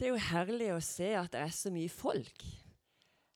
Det 0.00 0.06
er 0.08 0.14
jo 0.14 0.28
herlig 0.30 0.68
å 0.72 0.78
se 0.80 1.10
at 1.12 1.28
det 1.34 1.40
er 1.44 1.50
så 1.52 1.68
mye 1.68 1.90
folk. 1.92 2.44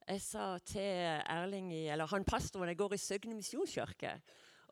Jeg 0.08 0.20
sa 0.24 0.46
til 0.64 1.10
Erling 1.28 1.66
eller 1.76 2.08
han 2.08 2.24
pastoren 2.24 2.70
jeg 2.70 2.78
går 2.78 2.94
i 2.96 2.98
Søgne 3.02 3.34
misjonskirke. 3.36 4.14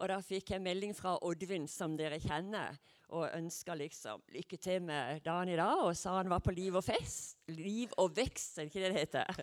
Og 0.01 0.09
da 0.09 0.17
fikk 0.25 0.55
jeg 0.55 0.63
melding 0.65 0.95
fra 0.97 1.19
Oddvin, 1.21 1.67
som 1.69 1.93
dere 1.99 2.17
kjenner, 2.17 2.79
og 3.13 3.37
ønska 3.37 3.77
liksom 3.77 4.23
lykke 4.33 4.57
til 4.65 4.87
med 4.87 5.21
dagen 5.27 5.53
i 5.53 5.59
dag. 5.61 5.83
Og 5.85 5.93
sa 6.01 6.15
han 6.17 6.33
var 6.33 6.41
på 6.41 6.55
Liv 6.57 6.79
og 6.81 6.87
fest, 6.87 7.37
Liv 7.53 7.93
og 8.01 8.17
vekst, 8.17 8.57
er 8.57 8.65
det 8.65 8.73
ikke 8.73 8.85
det 8.87 8.93
det 8.95 9.03
heter? 9.03 9.43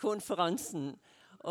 Konferansen. 0.00 0.94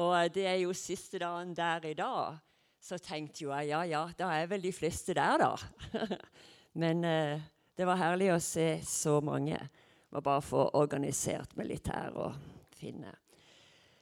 Og 0.02 0.34
det 0.34 0.47
er 0.50 0.57
jo 0.63 0.73
siste 0.73 1.21
dagen 1.21 1.52
der 1.54 1.86
i 1.91 1.93
dag. 2.00 2.39
Så 2.81 2.97
tenkte 2.97 3.43
jo 3.43 3.54
jeg 3.54 3.70
ja, 3.70 3.84
ja, 3.86 4.02
da 4.18 4.31
er 4.34 4.50
vel 4.50 4.66
de 4.66 4.73
fleste 4.73 5.13
der, 5.13 5.45
da. 5.45 6.18
Men 6.81 7.05
eh, 7.05 7.45
det 7.77 7.86
var 7.86 8.02
herlig 8.02 8.31
å 8.34 8.41
se 8.41 8.71
så 8.81 9.20
mange. 9.21 9.61
Må 10.10 10.21
bare 10.26 10.41
få 10.41 10.70
organisert 10.73 11.54
her 11.58 12.16
og 12.16 12.36
finne. 12.73 13.13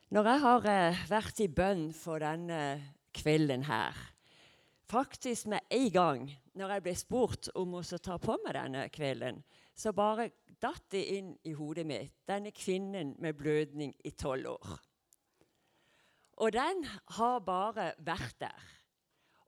Når 0.10 0.24
jeg 0.24 0.40
har 0.40 0.68
eh, 0.72 1.02
vært 1.10 1.40
i 1.44 1.48
bønn 1.48 1.94
for 1.94 2.20
denne 2.20 2.94
kvelden 3.12 3.66
her 3.68 3.96
Faktisk 4.88 5.50
med 5.52 5.60
en 5.70 5.90
gang 5.92 6.22
når 6.56 6.72
jeg 6.72 6.84
ble 6.86 6.94
spurt 6.96 7.50
om 7.60 7.74
å 7.76 7.82
ta 7.84 8.16
på 8.18 8.38
meg 8.46 8.56
denne 8.56 8.86
kvelden, 8.88 9.42
så 9.76 9.92
bare 9.92 10.30
datt 10.64 10.86
det 10.96 11.04
inn 11.18 11.34
i 11.44 11.52
hodet 11.58 11.84
mitt 11.86 12.14
denne 12.30 12.54
kvinnen 12.56 13.12
med 13.20 13.36
blødning 13.36 13.92
i 14.08 14.14
tolv 14.16 14.54
år. 14.56 14.78
Og 16.40 16.54
den 16.56 16.86
har 17.18 17.44
bare 17.44 17.92
vært 18.00 18.40
der. 18.40 18.77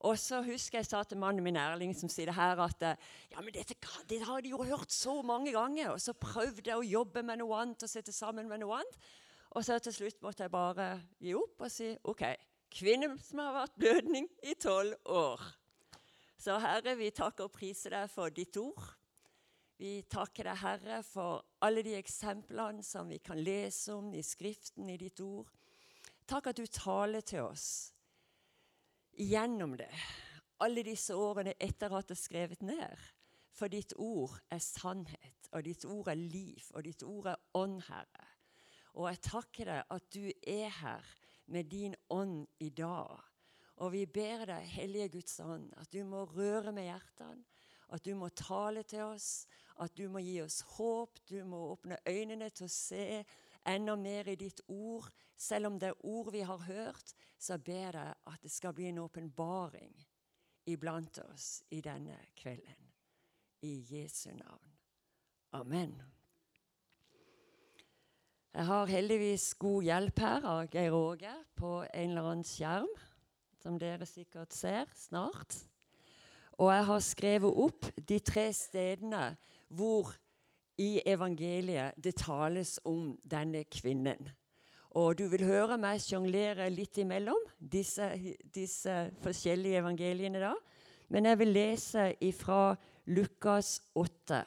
Og 0.07 0.15
så 0.15 0.39
husker 0.45 0.79
jeg 0.79 0.87
sa 0.87 1.01
til 1.03 1.19
mannen 1.19 1.43
min 1.43 1.59
Erling 1.59 1.91
som 1.97 2.11
sier 2.11 2.31
her 2.31 2.59
at 2.63 2.83
ja, 2.85 3.41
men 3.41 3.51
dette, 3.51 3.75
det 4.07 4.21
har 4.23 4.43
de 4.43 4.53
jo 4.53 4.61
hørt 4.63 4.93
så 4.95 5.17
mange 5.21 5.51
ganger. 5.51 5.91
Og 5.91 5.99
så 6.01 6.15
prøvde 6.15 6.69
jeg 6.69 6.77
å 6.77 6.87
jobbe 6.87 7.23
med 7.27 7.41
noe 7.41 7.57
annet 7.59 7.83
og 7.83 7.91
sitte 7.91 8.15
sammen 8.15 8.47
med 8.47 8.63
noe 8.63 8.79
annet. 8.79 9.01
Og 9.57 9.65
så 9.65 9.79
til 9.83 9.95
slutt 9.95 10.21
måtte 10.23 10.45
jeg 10.45 10.53
bare 10.53 10.93
gi 11.19 11.33
opp 11.35 11.65
og 11.65 11.73
si 11.73 11.91
OK. 12.07 12.23
Kvinne 12.71 13.15
som 13.25 13.41
har 13.41 13.57
vært 13.57 13.75
blødning 13.81 14.29
i 14.45 14.55
tolv 14.61 14.95
år. 15.09 15.43
Så 16.39 16.55
Herre, 16.63 16.93
vi 16.95 17.09
takker 17.11 17.49
og 17.49 17.55
priser 17.57 17.97
deg 17.97 18.07
for 18.13 18.31
ditt 18.31 18.55
ord. 18.61 18.93
Vi 19.79 19.97
takker 20.11 20.47
deg, 20.47 20.59
Herre, 20.61 21.01
for 21.03 21.41
alle 21.65 21.83
de 21.83 21.97
eksemplene 21.97 22.83
som 22.85 23.09
vi 23.11 23.19
kan 23.23 23.39
lese 23.39 23.95
om 23.95 24.13
i 24.15 24.23
Skriften, 24.23 24.87
i 24.91 24.99
ditt 25.01 25.19
ord. 25.23 25.49
Takk 26.29 26.51
at 26.51 26.59
du 26.59 26.67
taler 26.71 27.25
til 27.25 27.49
oss 27.49 27.89
gjennom 29.19 29.75
det, 29.77 29.91
alle 30.63 30.83
disse 30.83 31.15
årene 31.15 31.55
etter 31.59 31.93
at 31.95 32.09
det 32.09 32.17
er 32.17 32.21
skrevet 32.23 32.65
ned. 32.65 33.07
For 33.55 33.71
ditt 33.71 33.93
ord 33.99 34.37
er 34.51 34.61
sannhet, 34.63 35.49
og 35.51 35.65
ditt 35.65 35.83
ord 35.87 36.11
er 36.11 36.19
liv, 36.19 36.63
og 36.75 36.85
ditt 36.87 37.03
ord 37.03 37.33
er 37.33 37.41
ånd, 37.59 37.81
Herre. 37.89 38.27
Og 38.95 39.09
jeg 39.09 39.21
takker 39.25 39.71
deg 39.71 39.95
at 39.95 40.05
du 40.15 40.29
er 40.47 40.69
her 40.79 41.09
med 41.51 41.69
din 41.71 41.95
ånd 42.13 42.45
i 42.63 42.69
dag. 42.69 43.19
Og 43.79 43.91
vi 43.93 44.05
ber 44.05 44.45
deg, 44.47 44.67
Hellige 44.75 45.09
Guds 45.17 45.39
ånd, 45.43 45.69
at 45.79 45.91
du 45.91 46.03
må 46.07 46.25
røre 46.27 46.71
med 46.75 46.89
hjertene, 46.89 47.43
at 47.89 48.05
du 48.05 48.13
må 48.15 48.29
tale 48.37 48.83
til 48.85 49.07
oss, 49.07 49.47
at 49.81 49.95
du 49.97 50.09
må 50.11 50.21
gi 50.21 50.37
oss 50.43 50.61
håp, 50.75 51.19
du 51.29 51.39
må 51.47 51.61
åpne 51.71 51.97
øynene 52.07 52.51
til 52.53 52.67
å 52.67 52.73
se 52.73 53.23
enda 53.69 53.95
mer 53.99 54.27
i 54.27 54.37
ditt 54.39 54.61
ord. 54.67 55.09
Selv 55.39 55.69
om 55.69 55.79
det 55.79 55.91
er 55.91 56.05
ord 56.05 56.31
vi 56.35 56.41
har 56.43 56.65
hørt, 56.67 57.13
så 57.39 57.57
ber 57.57 57.95
jeg 57.95 58.13
at 58.27 58.43
det 58.43 58.51
skal 58.51 58.73
bli 58.75 58.89
en 58.89 59.01
åpenbaring 59.05 59.95
iblant 60.69 61.19
oss 61.29 61.63
i 61.71 61.81
denne 61.81 62.17
kvelden. 62.37 62.87
I 63.61 63.73
Jesu 63.89 64.29
navn. 64.31 64.71
Amen. 65.51 65.95
Jeg 68.53 68.65
har 68.65 68.89
heldigvis 68.89 69.53
god 69.61 69.83
hjelp 69.85 70.19
her 70.19 70.45
av 70.49 70.69
Geir 70.73 70.95
Åge 70.95 71.33
på 71.55 71.73
en 71.85 72.09
eller 72.09 72.29
annen 72.31 72.47
skjerm, 72.47 72.89
som 73.61 73.77
dere 73.79 74.07
sikkert 74.09 74.55
ser 74.55 74.89
snart. 74.97 75.57
Og 76.59 76.71
jeg 76.73 76.87
har 76.89 77.03
skrevet 77.05 77.61
opp 77.65 77.87
de 78.09 78.17
tre 78.25 78.47
stedene 78.55 79.35
hvor 79.69 80.11
i 80.79 81.01
evangeliet 81.05 81.97
det 81.99 82.15
tales 82.21 82.77
om 82.87 83.13
denne 83.27 83.65
kvinnen. 83.67 84.29
Og 84.97 85.19
du 85.19 85.27
vil 85.29 85.45
høre 85.45 85.77
meg 85.77 86.01
sjonglere 86.01 86.69
litt 86.73 86.97
imellom 86.97 87.41
disse, 87.59 88.07
disse, 88.55 88.95
forskjellige 89.21 89.83
evangeliene 89.83 90.41
da. 90.41 90.55
Men 91.13 91.27
jeg 91.29 91.39
vil 91.41 91.53
lese 91.53 92.07
ifra 92.25 92.75
Lukas 93.09 93.79
8, 93.97 94.41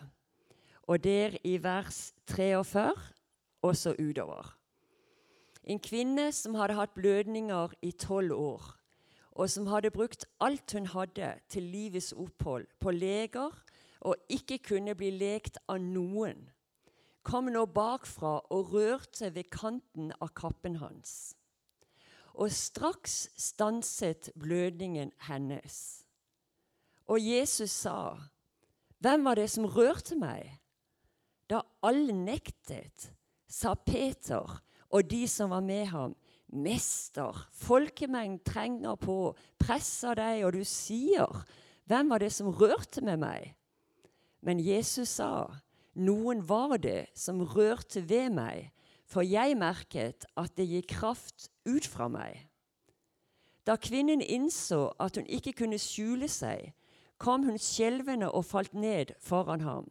og 0.90 1.04
der 1.04 1.36
i 1.46 1.56
vers 1.62 2.12
43 2.30 2.90
og 3.62 3.76
så 3.76 3.94
utover. 3.98 4.52
En 5.62 5.78
kvinne 5.78 6.30
som 6.34 6.56
hadde 6.58 6.74
hatt 6.74 6.94
blødninger 6.94 7.74
i 7.86 7.92
tolv 7.94 8.34
år, 8.34 8.64
og 9.32 9.50
som 9.50 9.66
hadde 9.70 9.92
brukt 9.94 10.26
alt 10.42 10.74
hun 10.74 10.88
hadde 10.90 11.34
til 11.48 11.70
livets 11.70 12.12
opphold 12.12 12.66
på 12.80 12.90
leger 12.90 13.54
og 14.02 14.18
ikke 14.32 14.58
kunne 14.66 14.94
bli 14.98 15.12
lekt 15.14 15.60
av 15.70 15.78
noen, 15.82 16.48
kom 17.22 17.50
nå 17.54 17.66
bakfra 17.70 18.40
og 18.50 18.72
rørte 18.74 19.30
ved 19.34 19.50
kanten 19.54 20.10
av 20.18 20.32
kappen 20.34 20.80
hans. 20.82 21.34
Og 22.34 22.50
straks 22.50 23.28
stanset 23.38 24.32
blødningen 24.40 25.12
hennes. 25.28 26.02
Og 27.06 27.20
Jesus 27.20 27.70
sa, 27.70 28.18
'Hvem 28.98 29.24
var 29.24 29.34
det 29.34 29.50
som 29.50 29.64
rørte 29.64 30.16
meg?' 30.16 30.58
Da 31.50 31.60
alle 31.82 32.12
nektet, 32.12 33.12
sa 33.48 33.74
Peter 33.74 34.62
og 34.90 35.10
de 35.10 35.28
som 35.28 35.50
var 35.50 35.60
med 35.60 35.86
ham, 35.86 36.16
'Mester, 36.48 37.48
folkemengden 37.52 38.38
trenger 38.44 38.94
på, 38.94 39.36
presser 39.58 40.14
deg, 40.14 40.44
og 40.44 40.52
du 40.52 40.64
sier:" 40.64 41.44
'Hvem 41.86 42.08
var 42.08 42.18
det 42.18 42.32
som 42.32 42.48
rørte 42.48 43.00
med 43.00 43.16
meg?' 43.16 43.54
Men 44.42 44.60
Jesus 44.60 45.08
sa, 45.08 45.46
'Noen 45.94 46.48
var 46.48 46.76
det 46.76 47.06
som 47.14 47.40
rørte 47.40 48.08
ved 48.08 48.30
meg, 48.30 48.72
for 49.06 49.22
jeg 49.22 49.56
merket 49.56 50.24
at 50.36 50.56
det 50.56 50.66
gikk 50.66 50.88
kraft 50.98 51.48
ut 51.66 51.86
fra 51.86 52.08
meg.' 52.08 52.48
Da 53.66 53.76
kvinnen 53.76 54.20
innså 54.20 54.90
at 54.98 55.16
hun 55.16 55.26
ikke 55.26 55.52
kunne 55.52 55.78
skjule 55.78 56.28
seg, 56.28 56.72
kom 57.18 57.44
hun 57.46 57.58
skjelvende 57.58 58.32
og 58.34 58.44
falt 58.44 58.74
ned 58.74 59.14
foran 59.22 59.62
ham. 59.62 59.90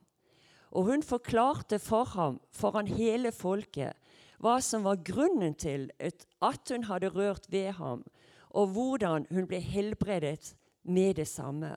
Og 0.71 0.83
hun 0.89 1.03
forklarte 1.03 1.79
for 1.79 2.03
ham, 2.03 2.41
foran 2.51 2.87
hele 2.87 3.31
folket, 3.31 3.95
hva 4.39 4.57
som 4.59 4.83
var 4.83 4.99
grunnen 5.05 5.55
til 5.55 5.89
at 6.01 6.71
hun 6.71 6.83
hadde 6.89 7.13
rørt 7.13 7.47
ved 7.51 7.71
ham, 7.79 8.03
og 8.49 8.73
hvordan 8.75 9.27
hun 9.31 9.47
ble 9.47 9.61
helbredet 9.63 10.55
med 10.83 11.15
det 11.21 11.27
samme. 11.27 11.75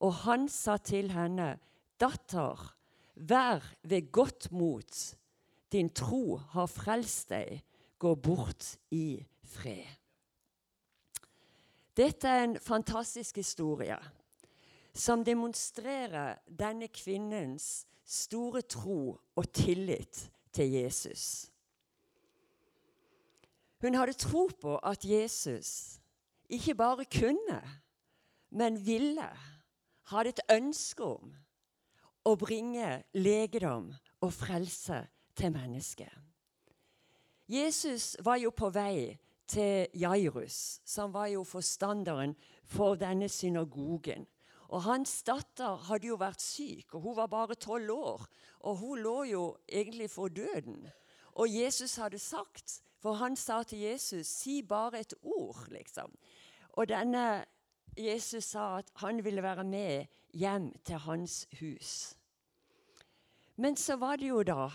Og 0.00 0.14
han 0.24 0.48
sa 0.48 0.76
til 0.76 1.10
henne, 1.12 1.58
Datter, 2.00 2.76
vær 3.14 3.74
ved 3.82 4.12
godt 4.12 4.52
mot. 4.52 5.16
Din 5.72 5.90
tro 5.94 6.36
har 6.36 6.66
frelst 6.66 7.30
deg. 7.30 7.62
Gå 7.98 8.14
bort 8.14 8.76
i 8.90 9.24
fred. 9.44 9.86
Dette 11.96 12.28
er 12.28 12.44
en 12.44 12.58
fantastisk 12.58 13.36
historie 13.36 13.98
som 14.94 15.24
demonstrerer 15.24 16.38
denne 16.46 16.88
kvinnens 16.88 17.86
store 18.04 18.62
tro 18.62 19.18
og 19.36 19.52
tillit 19.52 20.30
til 20.52 20.70
Jesus. 20.70 21.50
Hun 23.82 23.94
hadde 23.94 24.12
tro 24.12 24.48
på 24.60 24.76
at 24.78 25.04
Jesus 25.04 26.00
ikke 26.48 26.74
bare 26.74 27.04
kunne, 27.04 27.60
men 28.50 28.86
ville, 28.86 29.28
hadde 30.02 30.28
et 30.28 30.40
ønske 30.50 31.04
om 31.04 31.34
å 32.24 32.34
bringe 32.40 33.02
legedom 33.14 33.90
og 34.20 34.32
frelse 34.32 35.04
til 35.36 35.52
mennesket. 35.52 36.12
Jesus 37.48 38.16
var 38.24 38.40
jo 38.40 38.50
på 38.56 38.70
vei 38.72 39.18
til 39.46 39.86
Jairus, 40.00 40.80
som 40.84 41.12
var 41.12 41.28
jo 41.34 41.44
forstanderen 41.44 42.32
for 42.64 42.96
denne 42.96 43.28
synagogen. 43.28 44.24
Og 44.72 44.82
Hans 44.82 45.22
datter 45.22 45.76
hadde 45.86 46.08
jo 46.08 46.16
vært 46.18 46.40
syk, 46.40 46.94
og 46.94 47.04
hun 47.04 47.16
var 47.18 47.28
bare 47.30 47.54
tolv 47.54 47.92
år. 47.92 48.24
Og 48.64 48.76
hun 48.80 49.02
lå 49.04 49.18
jo 49.28 49.42
egentlig 49.68 50.08
for 50.10 50.32
døden. 50.32 50.86
Og 51.34 51.52
Jesus 51.52 51.96
hadde 51.96 52.18
sagt, 52.18 52.80
for 52.98 53.12
han 53.20 53.36
sa 53.36 53.62
til 53.62 53.78
Jesus, 53.78 54.26
'Si 54.26 54.62
bare 54.62 55.00
et 55.00 55.14
ord', 55.22 55.68
liksom. 55.68 56.14
Og 56.70 56.88
denne 56.88 57.44
Jesus 57.98 58.44
sa 58.44 58.78
at 58.78 58.90
han 58.94 59.24
ville 59.24 59.42
være 59.42 59.64
med 59.64 60.06
hjem 60.34 60.72
til 60.84 61.00
hans 61.06 61.44
hus. 61.60 62.14
Men 63.56 63.76
så 63.78 63.96
var 63.96 64.18
det 64.18 64.28
jo 64.28 64.42
da, 64.42 64.68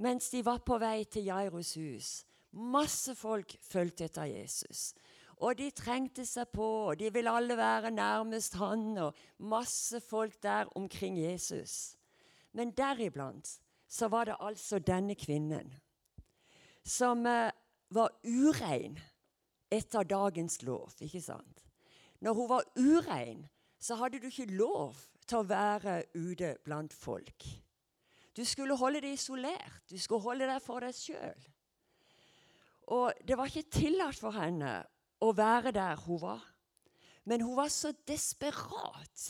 mens 0.00 0.30
de 0.32 0.40
var 0.44 0.62
på 0.64 0.78
vei 0.80 1.04
til 1.04 1.28
Jairus 1.28 1.74
hus, 1.76 2.12
masse 2.52 3.14
folk 3.16 3.54
fulgte 3.64 4.08
etter 4.08 4.30
Jesus. 4.30 4.92
Og 5.42 5.58
de 5.58 5.70
trengte 5.74 6.24
seg 6.28 6.52
på, 6.54 6.66
og 6.88 6.98
de 7.00 7.10
ville 7.12 7.30
alle 7.30 7.56
være 7.58 7.90
nærmest 7.90 8.56
han, 8.60 8.92
og 8.98 9.16
masse 9.38 10.00
folk 10.00 10.36
der 10.42 10.70
omkring 10.78 11.18
Jesus. 11.18 11.96
Men 12.52 12.72
deriblant 12.76 13.58
så 13.88 14.08
var 14.08 14.28
det 14.28 14.36
altså 14.40 14.78
denne 14.78 15.16
kvinnen 15.18 15.72
som 16.84 17.26
eh, 17.26 17.52
var 17.92 18.14
urein 18.24 18.96
etter 19.72 20.04
dagens 20.04 20.62
lov. 20.62 20.90
ikke 21.00 21.20
sant? 21.20 21.60
Når 22.20 22.34
hun 22.34 22.48
var 22.48 22.64
urein, 22.76 23.46
så 23.82 23.98
hadde 23.98 24.20
du 24.22 24.28
ikke 24.30 24.46
lov 24.54 24.94
til 25.26 25.40
å 25.40 25.48
være 25.48 26.02
ute 26.14 26.54
blant 26.64 26.94
folk. 26.94 27.46
Du 28.36 28.44
skulle 28.48 28.76
holde 28.78 29.02
deg 29.04 29.16
isolert. 29.16 29.82
Du 29.90 29.98
skulle 30.00 30.24
holde 30.24 30.48
deg 30.48 30.62
for 30.64 30.84
deg 30.84 30.94
sjøl. 30.96 31.48
Og 32.94 33.12
det 33.26 33.36
var 33.38 33.50
ikke 33.50 33.74
tillatt 33.74 34.18
for 34.18 34.34
henne 34.36 34.80
å 35.22 35.32
være 35.36 35.72
der 35.74 36.00
hun 36.06 36.20
var. 36.22 36.44
Men 37.24 37.44
hun 37.44 37.56
var 37.56 37.70
så 37.70 37.92
desperat 38.08 39.26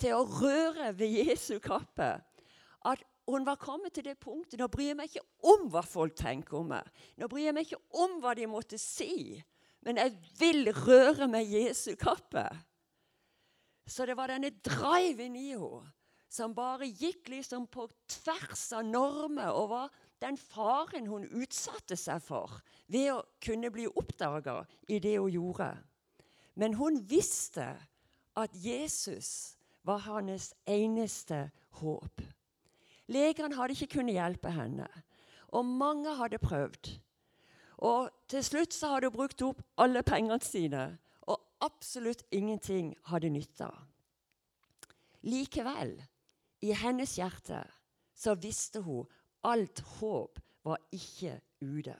til 0.00 0.16
å 0.16 0.26
røre 0.28 0.90
ved 0.96 1.14
Jesu 1.22 1.56
kappe 1.64 2.16
at 2.86 3.04
hun 3.26 3.46
var 3.46 3.58
kommet 3.58 3.96
til 3.96 4.04
det 4.06 4.18
punktet 4.22 4.60
Nå 4.60 4.68
bryr 4.70 4.92
jeg 4.92 4.98
meg 4.98 5.10
ikke 5.10 5.50
om 5.50 5.64
hva 5.72 5.82
folk 5.82 6.14
tenker 6.18 6.60
om 6.60 6.68
meg. 6.74 6.86
Nå 7.18 7.26
bryr 7.30 7.48
jeg 7.48 7.56
meg 7.56 7.66
ikke 7.66 8.02
om 8.04 8.20
hva 8.22 8.36
de 8.38 8.46
måtte 8.50 8.78
si. 8.78 9.40
Men 9.82 9.98
jeg 10.02 10.14
vil 10.38 10.70
røre 10.74 11.26
med 11.30 11.48
Jesu 11.50 11.96
kappe. 11.98 12.44
Så 13.86 14.06
det 14.06 14.16
var 14.18 14.32
denne 14.32 14.50
driven 14.64 15.36
i 15.38 15.52
henne 15.54 15.92
som 16.36 16.52
bare 16.52 16.88
gikk 16.90 17.30
liksom 17.32 17.68
på 17.72 17.86
tvers 18.10 18.64
av 18.76 18.84
normer 18.84 19.54
og 19.56 19.68
var 19.70 19.92
den 20.20 20.36
faren 20.36 21.06
hun 21.08 21.24
utsatte 21.38 21.96
seg 21.96 22.20
for 22.24 22.58
ved 22.92 23.12
å 23.14 23.22
kunne 23.42 23.70
bli 23.72 23.86
oppdaga 23.88 24.58
i 24.90 24.98
det 25.00 25.14
hun 25.16 25.32
gjorde. 25.32 25.70
Men 26.58 26.76
hun 26.76 26.98
visste 27.08 27.68
at 28.36 28.52
Jesus 28.58 29.56
var 29.86 30.02
hennes 30.04 30.50
eneste 30.66 31.46
håp. 31.80 32.20
Legene 33.06 33.54
hadde 33.54 33.76
ikke 33.76 34.00
kunnet 34.00 34.18
hjelpe 34.18 34.50
henne, 34.50 34.88
og 35.54 35.68
mange 35.68 36.16
hadde 36.18 36.42
prøvd. 36.42 36.96
Og 37.86 38.10
til 38.28 38.42
slutt 38.44 38.74
så 38.74 38.94
hadde 38.94 39.12
hun 39.12 39.16
brukt 39.16 39.44
opp 39.46 39.62
alle 39.78 40.02
pengene 40.02 40.42
sine, 40.42 40.88
absolutt 41.60 42.22
ingenting 42.30 42.94
hadde 43.10 43.30
nytta. 43.30 43.70
Likevel, 45.26 45.96
i 46.60 46.72
hennes 46.72 47.16
hjerte, 47.18 47.62
så 48.14 48.34
visste 48.40 48.80
hun 48.80 49.06
alt 49.44 49.80
håp 49.98 50.40
var 50.66 50.80
ikke 50.92 51.40
ute. 51.60 51.96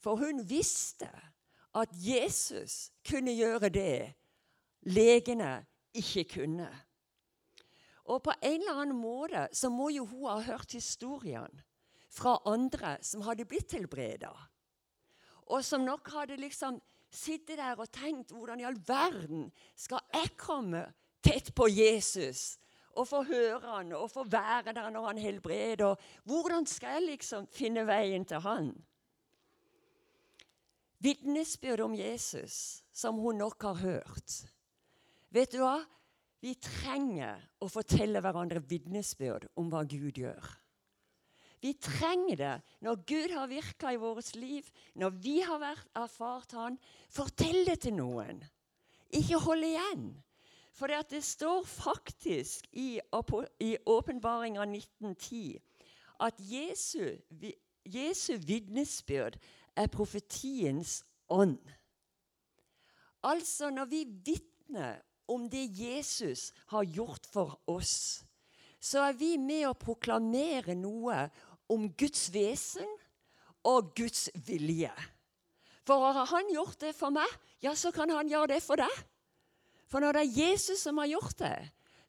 For 0.00 0.16
hun 0.16 0.42
visste 0.48 1.10
at 1.76 1.92
Jesus 1.94 2.90
kunne 3.06 3.32
gjøre 3.36 3.70
det 3.70 4.14
legene 4.90 5.60
ikke 5.94 6.24
kunne. 6.34 6.68
Og 8.10 8.22
på 8.24 8.32
en 8.42 8.60
eller 8.60 8.80
annen 8.82 8.98
måte 8.98 9.46
så 9.54 9.70
må 9.70 9.90
jo 9.94 10.06
hun 10.08 10.26
ha 10.30 10.40
hørt 10.42 10.72
historien 10.72 11.60
fra 12.10 12.40
andre 12.48 12.96
som 13.06 13.22
hadde 13.22 13.46
blitt 13.46 13.76
helbreda 13.76 14.32
og 15.50 15.64
som 15.66 15.84
nok 15.84 16.10
hadde 16.14 16.38
liksom 16.40 16.78
sittet 17.10 17.58
der 17.58 17.78
og 17.78 17.90
tenkt 17.92 18.32
hvordan 18.34 18.60
i 18.62 18.66
all 18.68 18.78
verden 18.86 19.48
skal 19.78 20.02
jeg 20.14 20.34
komme 20.40 20.84
tett 21.24 21.52
på 21.56 21.68
Jesus 21.68 22.58
og 22.98 23.06
få 23.08 23.22
høre 23.28 23.60
han 23.64 23.92
og 23.96 24.10
få 24.10 24.24
være 24.28 24.74
der 24.76 24.90
når 24.90 25.06
han 25.10 25.18
helbreder? 25.22 25.98
Hvordan 26.24 26.66
skal 26.66 26.98
jeg 26.98 27.08
liksom 27.14 27.46
finne 27.54 27.86
veien 27.88 28.24
til 28.28 28.42
han? 28.44 28.72
Vitnesbyrd 31.00 31.80
om 31.80 31.94
Jesus, 31.96 32.82
som 32.92 33.16
hun 33.22 33.40
nok 33.40 33.62
har 33.62 33.78
hørt. 33.80 34.34
Vet 35.32 35.54
du 35.54 35.62
hva? 35.62 35.78
Vi 36.40 36.54
trenger 36.60 37.40
å 37.60 37.68
fortelle 37.68 38.20
hverandre 38.24 38.62
vitnesbyrd 38.64 39.46
om 39.60 39.68
hva 39.72 39.84
Gud 39.88 40.18
gjør. 40.20 40.59
Vi 41.60 41.74
trenger 41.76 42.36
det 42.40 42.54
når 42.80 43.02
Gud 43.06 43.34
har 43.36 43.50
virka 43.50 43.92
i 43.92 44.00
vårt 44.00 44.34
liv, 44.36 44.64
når 44.94 45.10
vi 45.20 45.40
har 45.44 45.84
erfart 45.94 46.52
Han. 46.56 46.78
Fortell 47.12 47.66
det 47.68 47.80
til 47.84 47.98
noen. 47.98 48.40
Ikke 49.12 49.40
hold 49.42 49.64
igjen. 49.66 50.10
For 50.72 50.88
det, 50.88 51.10
det 51.10 51.24
står 51.24 51.66
faktisk 51.66 52.68
i 52.72 53.00
Åpenbaringa 53.12 54.62
1910 54.64 55.58
at 56.20 56.34
Jesu, 56.38 57.16
Jesu 57.84 58.36
vitnesbyrd 58.46 59.36
er 59.76 59.92
profetiens 59.92 61.02
ånd. 61.28 61.60
Altså, 63.22 63.70
når 63.70 63.84
vi 63.84 64.04
vitner 64.24 65.00
om 65.28 65.48
det 65.50 65.66
Jesus 65.76 66.52
har 66.72 66.84
gjort 66.84 67.26
for 67.32 67.60
oss, 67.66 68.24
så 68.80 69.04
er 69.10 69.16
vi 69.20 69.34
med 69.36 69.66
å 69.68 69.76
proklamere 69.76 70.74
noe 70.78 71.26
om 71.70 71.88
Guds 71.98 72.28
vesen 72.34 72.86
og 73.66 73.92
Guds 73.96 74.28
vilje. 74.46 74.92
For 75.86 76.12
har 76.12 76.28
han 76.30 76.52
gjort 76.52 76.80
det 76.82 76.94
for 76.96 77.14
meg, 77.14 77.28
ja, 77.62 77.74
så 77.74 77.92
kan 77.94 78.10
han 78.12 78.28
gjøre 78.30 78.54
det 78.54 78.62
for 78.62 78.80
deg. 78.80 79.02
For 79.90 80.02
når 80.02 80.16
det 80.16 80.22
er 80.22 80.38
Jesus 80.44 80.84
som 80.84 81.00
har 81.02 81.10
gjort 81.10 81.38
det, 81.40 81.58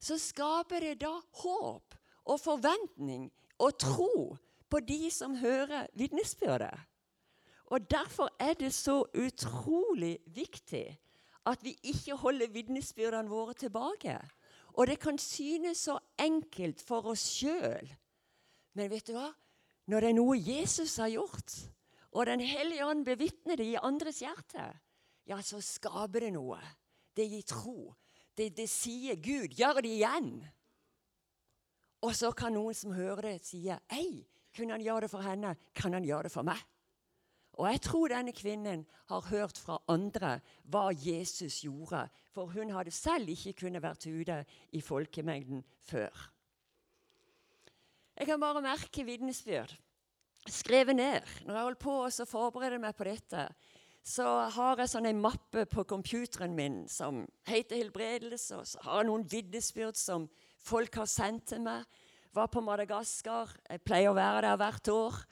så 0.01 0.17
skaper 0.21 0.83
det 0.83 0.95
da 1.01 1.13
håp 1.41 1.97
og 2.29 2.39
forventning 2.41 3.29
og 3.61 3.77
tro 3.81 4.37
på 4.71 4.81
de 4.85 5.09
som 5.13 5.35
hører 5.37 5.89
vitnesbyrdet. 5.97 6.73
Og 7.71 7.91
Derfor 7.91 8.29
er 8.39 8.53
det 8.59 8.73
så 8.73 9.05
utrolig 9.15 10.17
viktig 10.25 10.85
at 11.47 11.63
vi 11.63 11.73
ikke 11.83 12.17
holder 12.19 12.51
vitnesbyrdene 12.53 13.29
våre 13.29 13.53
tilbake. 13.53 14.17
Og 14.73 14.87
det 14.87 14.99
kan 14.99 15.17
synes 15.17 15.77
så 15.87 15.97
enkelt 16.19 16.81
for 16.81 17.07
oss 17.11 17.23
sjøl. 17.25 17.87
Men 18.73 18.91
vet 18.91 19.07
du 19.07 19.15
hva? 19.15 19.31
Når 19.91 20.05
det 20.05 20.09
er 20.11 20.15
noe 20.15 20.38
Jesus 20.39 20.95
har 21.03 21.11
gjort, 21.11 21.57
og 22.11 22.25
Den 22.27 22.41
hellige 22.43 22.85
ånd 22.85 23.05
bevitner 23.07 23.59
det 23.59 23.69
i 23.71 23.79
andres 23.79 24.19
hjerte, 24.23 24.65
ja, 25.27 25.38
så 25.43 25.61
skaper 25.63 26.25
det 26.25 26.33
noe. 26.35 26.59
Det 27.15 27.27
gir 27.27 27.43
tro. 27.47 27.93
Det, 28.35 28.49
det 28.55 28.67
sier 28.71 29.19
Gud. 29.19 29.53
Gjør 29.55 29.81
det 29.83 29.91
igjen. 29.91 30.31
Og 32.01 32.15
så 32.17 32.31
kan 32.35 32.55
noen 32.55 32.75
som 32.75 32.95
hører 32.95 33.29
det, 33.29 33.35
si 33.45 33.61
Ei, 33.69 34.23
kunne 34.55 34.75
han 34.75 34.83
gjøre 34.83 35.05
det 35.05 35.11
for 35.11 35.23
henne? 35.23 35.55
Kan 35.77 35.95
han 35.95 36.07
gjøre 36.07 36.27
det 36.27 36.33
for 36.33 36.47
meg? 36.47 36.59
Og 37.59 37.67
jeg 37.67 37.81
tror 37.83 38.11
denne 38.11 38.33
kvinnen 38.33 38.85
har 39.11 39.27
hørt 39.27 39.59
fra 39.59 39.77
andre 39.91 40.37
hva 40.71 40.89
Jesus 40.95 41.61
gjorde, 41.65 42.07
for 42.31 42.51
hun 42.55 42.71
hadde 42.73 42.95
selv 42.95 43.29
ikke 43.29 43.53
kunnet 43.65 43.83
vært 43.83 44.07
ute 44.07 44.41
i 44.71 44.81
folkemengden 44.81 45.63
før. 45.83 46.31
Jeg 48.17 48.27
kan 48.27 48.39
bare 48.41 48.61
merke 48.61 49.05
vitnesbyrd. 49.05 49.73
Skrevet 50.49 50.95
ned. 50.95 51.27
Når 51.45 51.56
jeg 51.56 51.63
holdt 51.63 51.80
på 51.81 51.97
å 52.03 52.25
forberede 52.27 52.80
meg 52.81 52.95
på 52.97 53.06
dette, 53.07 53.47
så 54.03 54.25
har 54.49 54.80
jeg 54.81 54.89
sånn 54.89 55.07
en 55.11 55.21
mappe 55.21 55.68
på 55.69 55.85
computeren 55.85 56.56
min 56.57 56.87
som 56.89 57.27
heter 57.47 57.77
'Helbredelse'. 57.77 58.57
og 58.57 58.68
Så 58.68 58.80
har 58.81 59.01
jeg 59.01 59.06
noen 59.06 59.27
vitnesbyrd 59.31 59.95
som 59.95 60.30
folk 60.57 60.95
har 60.95 61.06
sendt 61.06 61.45
til 61.47 61.61
meg. 61.61 61.85
Var 62.33 62.47
på 62.47 62.61
Madagaskar. 62.61 63.49
Jeg 63.69 63.83
pleier 63.83 64.09
å 64.09 64.15
være 64.15 64.41
der 64.41 64.57
hvert 64.57 64.87
år. 64.87 65.25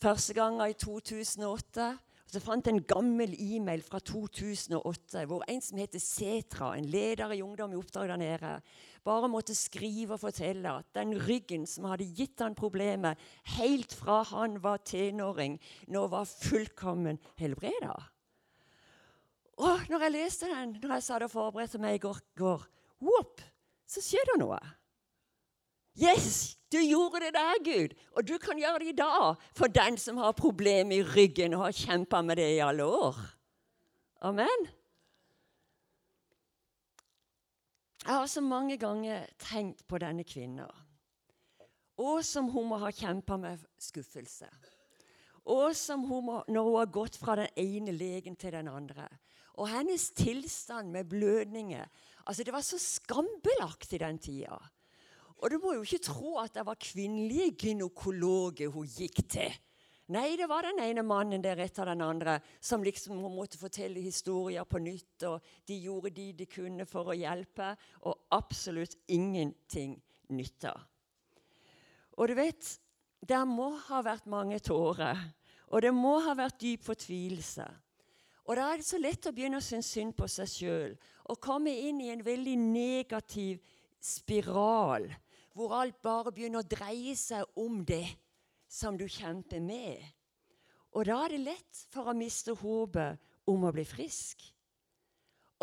Første 0.00 0.34
gang 0.34 0.60
i 0.62 0.72
2008. 0.72 1.98
Og 2.26 2.34
så 2.34 2.42
fant 2.42 2.66
jeg 2.66 2.74
en 2.74 2.86
gammel 2.90 3.36
e-mail 3.38 3.84
fra 3.86 4.00
2008 4.02 5.22
hvor 5.30 5.44
en 5.46 5.60
som 5.62 5.78
heter 5.78 6.02
Setra, 6.02 6.72
en 6.74 6.88
leder 6.90 7.36
i 7.36 7.42
Ungdom 7.44 7.70
i 7.70 7.78
oppdrag 7.78 8.10
der 8.10 8.18
nede, 8.18 8.50
bare 9.06 9.30
måtte 9.30 9.54
skrive 9.54 10.16
og 10.16 10.24
fortelle 10.24 10.72
at 10.80 10.88
den 10.98 11.14
ryggen 11.28 11.68
som 11.70 11.86
hadde 11.86 12.08
gitt 12.18 12.42
han 12.42 12.58
problemet 12.58 13.20
helt 13.54 13.94
fra 13.94 14.24
han 14.32 14.58
var 14.64 14.82
tenåring, 14.82 15.60
nå 15.86 16.02
var 16.10 16.26
fullkommen 16.26 17.20
helbreda. 17.38 17.94
Og 19.62 19.86
når 19.88 20.08
jeg 20.08 20.14
leste 20.16 20.50
den, 20.50 20.74
når 20.82 20.96
jeg 20.98 21.06
satt 21.06 21.24
og 21.24 21.32
forberedte 21.32 21.78
meg 21.80 22.00
i 22.00 22.02
går, 22.02 22.18
går 22.36 22.66
whoop, 23.06 23.38
så 23.86 24.02
skjer 24.02 24.26
det 24.32 24.40
noe. 24.42 24.58
Yes, 25.96 26.58
du 26.72 26.78
gjorde 26.78 27.20
det 27.24 27.32
der, 27.34 27.62
Gud, 27.64 27.94
og 28.12 28.28
du 28.28 28.38
kan 28.38 28.58
gjøre 28.58 28.78
det 28.78 28.88
i 28.92 28.96
dag 28.96 29.36
for 29.56 29.72
den 29.72 29.96
som 29.98 30.18
har 30.20 30.36
problemer 30.36 30.98
i 30.98 31.04
ryggen 31.04 31.54
og 31.56 31.64
har 31.64 31.76
kjempa 31.76 32.20
med 32.22 32.36
det 32.36 32.50
i 32.56 32.64
alle 32.64 32.84
år. 32.84 33.16
Amen. 34.20 34.66
Jeg 38.06 38.14
har 38.14 38.26
så 38.26 38.40
mange 38.40 38.76
ganger 38.76 39.26
tenkt 39.38 39.86
på 39.88 39.98
denne 39.98 40.24
kvinnen. 40.24 40.68
Og 41.96 42.20
som 42.24 42.50
hun 42.52 42.68
må 42.68 42.78
ha 42.78 42.92
kjempa 42.92 43.38
med 43.40 43.64
skuffelse. 43.80 44.46
Og 45.46 45.72
som 45.76 46.04
hun 46.04 46.24
må, 46.26 46.36
når 46.48 46.68
hun 46.68 46.78
har 46.78 46.92
gått 46.92 47.16
fra 47.16 47.38
den 47.40 47.48
ene 47.56 47.94
legen 47.96 48.36
til 48.36 48.52
den 48.52 48.68
andre. 48.68 49.08
Og 49.56 49.70
hennes 49.72 50.10
tilstand 50.10 50.90
med 50.92 51.08
blødninger 51.08 51.86
altså 52.26 52.44
Det 52.44 52.52
var 52.52 52.60
så 52.60 52.78
skambelagt 52.78 53.92
i 53.92 53.98
den 53.98 54.18
tida. 54.18 54.58
Og 55.42 55.52
du 55.52 55.58
må 55.60 55.74
jo 55.76 55.84
ikke 55.84 56.04
tro 56.08 56.38
at 56.40 56.54
det 56.56 56.64
var 56.66 56.80
kvinnelige 56.80 57.52
gynekologer 57.60 58.72
hun 58.72 58.88
gikk 58.88 59.20
til. 59.28 59.52
Nei, 60.14 60.36
det 60.38 60.46
var 60.46 60.62
den 60.62 60.78
ene 60.84 61.02
mannen 61.02 61.42
der 61.42 61.58
etter 61.64 61.88
den 61.90 62.04
andre 62.04 62.36
som 62.62 62.84
liksom 62.86 63.18
måtte 63.34 63.58
fortelle 63.58 64.00
historier 64.04 64.64
på 64.64 64.78
nytt. 64.78 65.26
Og 65.26 65.42
de 65.66 65.80
gjorde 65.82 66.12
de 66.14 66.28
de 66.38 66.46
kunne 66.46 66.86
for 66.86 67.10
å 67.10 67.16
hjelpe, 67.16 67.72
og 68.06 68.28
absolutt 68.36 68.94
ingenting 69.10 69.96
nytta. 70.30 70.76
Og 72.16 72.30
du 72.30 72.36
vet, 72.38 72.70
det 73.26 73.42
må 73.50 73.72
ha 73.88 74.00
vært 74.06 74.30
mange 74.30 74.60
tårer, 74.62 75.18
og 75.74 75.82
det 75.82 75.92
må 75.92 76.20
ha 76.22 76.36
vært 76.38 76.60
dyp 76.62 76.86
fortvilelse. 76.86 77.66
Og 78.46 78.54
da 78.54 78.70
er 78.70 78.78
det 78.78 78.86
så 78.86 79.02
lett 79.02 79.26
å 79.26 79.34
begynne 79.34 79.58
å 79.58 79.64
synes 79.64 79.90
synd 79.90 80.14
på 80.14 80.28
seg 80.30 80.50
sjøl 80.50 80.92
og 81.26 81.42
komme 81.42 81.72
inn 81.88 81.98
i 82.04 82.12
en 82.12 82.22
veldig 82.22 82.54
negativ 82.62 83.58
spiral 83.98 85.08
hvor 85.56 85.72
alt 85.72 86.02
bare 86.04 86.34
begynner 86.36 86.60
å 86.60 86.68
dreie 86.68 87.14
seg 87.16 87.56
om 87.56 87.80
det 87.88 88.04
som 88.68 88.98
du 88.98 89.06
kjemper 89.08 89.62
med. 89.64 90.02
Og 90.92 91.06
da 91.08 91.22
er 91.24 91.32
det 91.32 91.44
lett 91.46 91.80
for 91.92 92.10
å 92.10 92.16
miste 92.16 92.52
håpet 92.60 93.22
om 93.48 93.64
å 93.64 93.72
bli 93.72 93.84
frisk. 93.88 94.42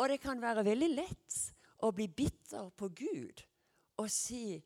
Og 0.02 0.10
det 0.10 0.18
kan 0.24 0.42
være 0.42 0.66
veldig 0.66 0.90
lett 0.96 1.38
å 1.86 1.92
bli 1.94 2.08
bitter 2.10 2.72
på 2.74 2.90
Gud 2.90 3.44
og 4.02 4.10
si 4.10 4.64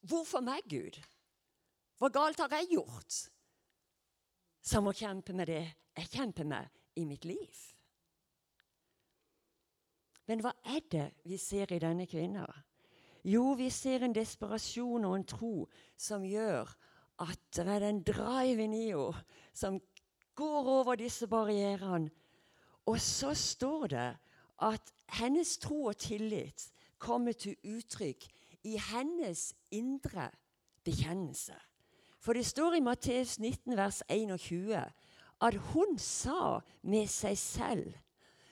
'Hvorfor 0.00 0.40
meg, 0.40 0.64
Gud? 0.64 0.96
Hva 1.98 2.08
galt 2.08 2.38
har 2.38 2.48
jeg 2.48 2.70
gjort?' 2.72 3.28
Som 4.62 4.86
å 4.86 4.96
kjempe 4.96 5.34
med 5.34 5.46
det 5.48 5.74
jeg 5.96 6.08
kjemper 6.08 6.44
med 6.44 6.68
i 6.96 7.04
mitt 7.04 7.24
liv. 7.24 7.74
Men 10.26 10.40
hva 10.40 10.52
er 10.64 10.80
det 10.90 11.12
vi 11.24 11.36
ser 11.36 11.72
i 11.72 11.78
denne 11.78 12.06
kvinnen? 12.06 12.46
Jo, 13.24 13.52
vi 13.52 13.68
ser 13.70 14.04
en 14.04 14.14
desperasjon 14.14 15.04
og 15.04 15.16
en 15.16 15.26
tro 15.28 15.54
som 15.96 16.24
gjør 16.24 16.70
at 17.20 17.40
det 17.56 17.66
er 17.68 17.82
den 17.84 18.02
driven 18.02 18.72
i 18.72 18.86
henne 18.88 19.24
som 19.52 19.80
går 20.34 20.68
over 20.80 20.96
disse 20.96 21.26
barrierene. 21.28 22.10
Og 22.86 23.00
så 23.00 23.34
står 23.34 23.86
det 23.86 24.10
at 24.62 24.92
hennes 25.20 25.58
tro 25.58 25.84
og 25.84 25.96
tillit 25.96 26.70
kommer 26.98 27.32
til 27.32 27.56
uttrykk 27.64 28.24
i 28.64 28.78
hennes 28.90 29.54
indre 29.70 30.30
bekjennelse. 30.84 31.54
For 32.20 32.32
det 32.32 32.46
står 32.46 32.74
i 32.76 32.80
Matteus 32.80 33.38
19, 33.38 33.76
vers 33.76 34.02
21 34.08 34.84
at 35.40 35.56
hun 35.72 35.98
sa 35.98 36.60
med 36.82 37.08
seg 37.08 37.38
selv 37.38 37.94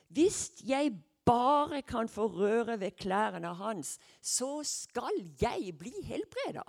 Hvis 0.09 0.53
jeg 0.65 0.95
bare 1.29 1.83
kan 1.83 2.09
få 2.09 2.27
røre 2.33 2.79
ved 2.81 2.97
klærne 2.97 3.55
hans, 3.55 3.99
så 4.23 4.63
skal 4.65 5.21
jeg 5.41 5.75
bli 5.79 5.93
helbreda. 6.05 6.65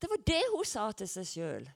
Det 0.00 0.10
var 0.10 0.20
det 0.26 0.42
hun 0.52 0.64
sa 0.64 0.90
til 0.92 1.08
seg 1.08 1.26
sjøl. 1.26 1.68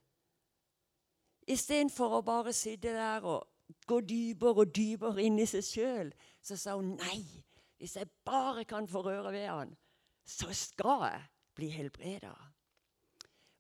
Istedenfor 1.49 2.19
å 2.19 2.25
bare 2.27 2.53
sitte 2.53 2.93
der 2.93 3.25
og 3.25 3.47
gå 3.89 4.01
dypere 4.05 4.65
og 4.65 4.75
dypere 4.77 5.25
inn 5.25 5.39
i 5.41 5.47
seg 5.49 5.65
sjøl, 5.65 6.13
så 6.45 6.59
sa 6.61 6.77
hun 6.77 6.95
nei. 7.01 7.23
Hvis 7.79 7.97
jeg 7.97 8.11
bare 8.27 8.65
kan 8.69 8.89
få 8.91 9.05
røre 9.07 9.33
ved 9.33 9.47
han, 9.49 9.75
så 10.27 10.53
skal 10.53 11.05
jeg 11.07 11.23
bli 11.57 11.71
helbreda. 11.73 12.35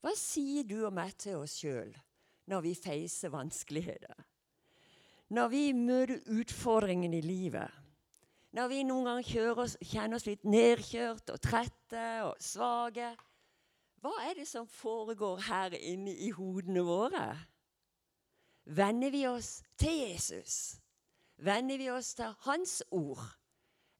Hva 0.02 0.14
sier 0.18 0.66
du 0.66 0.82
og 0.84 0.94
meg 0.94 1.16
til 1.18 1.40
oss 1.40 1.56
sjøl 1.62 1.94
når 2.50 2.64
vi 2.66 2.74
feiser 2.78 3.32
vanskeligheter? 3.32 4.26
Når 5.34 5.48
vi 5.52 5.62
møter 5.76 6.20
utfordringene 6.32 7.18
i 7.18 7.24
livet? 7.24 7.87
Når 8.58 8.70
vi 8.72 8.78
noen 8.82 9.06
ganger 9.06 9.58
oss, 9.62 9.76
kjenner 9.86 10.18
oss 10.18 10.24
litt 10.26 10.42
nedkjørt 10.42 11.30
og 11.30 11.36
trette 11.38 12.06
og 12.26 12.40
svake? 12.42 13.12
Hva 14.02 14.16
er 14.26 14.40
det 14.40 14.48
som 14.50 14.66
foregår 14.66 15.44
her 15.46 15.76
inne 15.78 16.10
i 16.10 16.32
hodene 16.34 16.82
våre? 16.82 17.22
Venner 18.74 19.14
vi 19.14 19.22
oss 19.30 19.60
til 19.78 19.94
Jesus? 20.00 20.74
Venner 21.38 21.78
vi 21.78 21.86
oss 21.94 22.10
til 22.18 22.34
Hans 22.48 22.80
ord? 22.90 23.22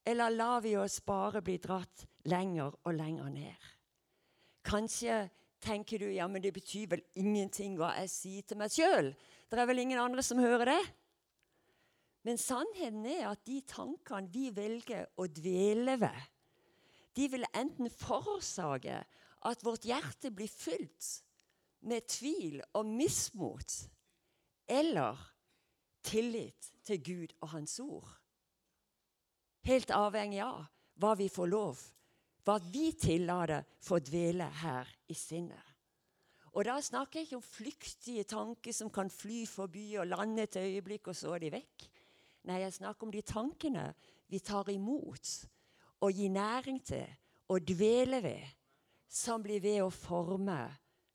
Eller 0.03 0.35
lar 0.35 0.67
vi 0.67 0.75
oss 0.81 0.99
bare 1.07 1.45
bli 1.45 1.61
dratt 1.62 2.09
lenger 2.27 2.75
og 2.83 2.99
lenger 2.99 3.31
ned? 3.31 3.69
Kanskje 4.67 5.29
tenker 5.62 6.03
du 6.03 6.11
ja, 6.11 6.27
men 6.27 6.43
det 6.43 6.57
betyr 6.59 6.97
vel 6.97 7.07
ingenting 7.15 7.79
hva 7.79 7.95
jeg 8.00 8.11
sier 8.11 8.49
til 8.49 8.59
meg 8.59 8.75
sjøl. 8.75 9.15
Det 9.47 9.62
er 9.62 9.71
vel 9.71 9.87
ingen 9.87 10.03
andre 10.03 10.27
som 10.27 10.43
hører 10.43 10.75
det? 10.75 10.83
Men 12.26 12.40
sannheten 12.40 13.06
er 13.06 13.28
at 13.30 13.44
de 13.46 13.60
tankene 13.68 14.30
vi 14.32 14.48
velger 14.54 15.06
å 15.16 15.28
dvele 15.30 15.96
ved, 16.00 16.18
de 17.16 17.26
vil 17.32 17.46
enten 17.56 17.90
forårsake 17.90 18.98
at 19.48 19.64
vårt 19.66 19.87
hjerte 19.87 20.30
blir 20.34 20.50
fylt 20.50 21.08
med 21.88 22.06
tvil 22.10 22.60
og 22.78 22.87
mismot, 22.87 23.75
eller 24.68 25.18
tillit 26.06 26.72
til 26.87 27.02
Gud 27.02 27.37
og 27.40 27.52
Hans 27.54 27.78
ord. 27.82 28.10
Helt 29.66 29.90
avhengig 29.94 30.42
av 30.44 30.66
hva 30.98 31.14
vi 31.18 31.30
får 31.32 31.50
lov 31.50 31.87
hva 32.48 32.56
vi 32.72 32.94
tillater 32.96 33.66
for 33.84 33.98
å 33.98 34.04
dvele 34.04 34.46
her 34.62 34.88
i 35.12 35.16
sinnet. 35.16 35.64
Og 36.56 36.64
da 36.64 36.78
snakker 36.80 37.20
jeg 37.20 37.28
ikke 37.28 37.37
om 37.37 37.44
flyktige 37.44 38.25
tanker 38.25 38.72
som 38.72 38.88
kan 38.90 39.10
fly 39.12 39.42
forbi 39.46 39.90
og 40.00 40.08
lande 40.08 40.46
et 40.46 40.56
øyeblikk, 40.56 41.10
og 41.12 41.18
så 41.18 41.34
er 41.37 41.44
de 41.44 41.50
vekk. 41.58 41.84
Nei, 42.45 42.61
jeg 42.62 42.73
snakker 42.78 43.07
om 43.07 43.12
de 43.12 43.23
tankene 43.23 43.92
vi 44.28 44.38
tar 44.38 44.68
imot 44.71 45.33
og 46.00 46.12
gir 46.12 46.30
næring 46.30 46.83
til 46.85 47.07
og 47.49 47.64
dveler 47.68 48.21
ved, 48.21 48.45
som 49.09 49.42
blir 49.42 49.61
ved 49.61 49.83
å 49.83 49.90
forme 49.90 50.61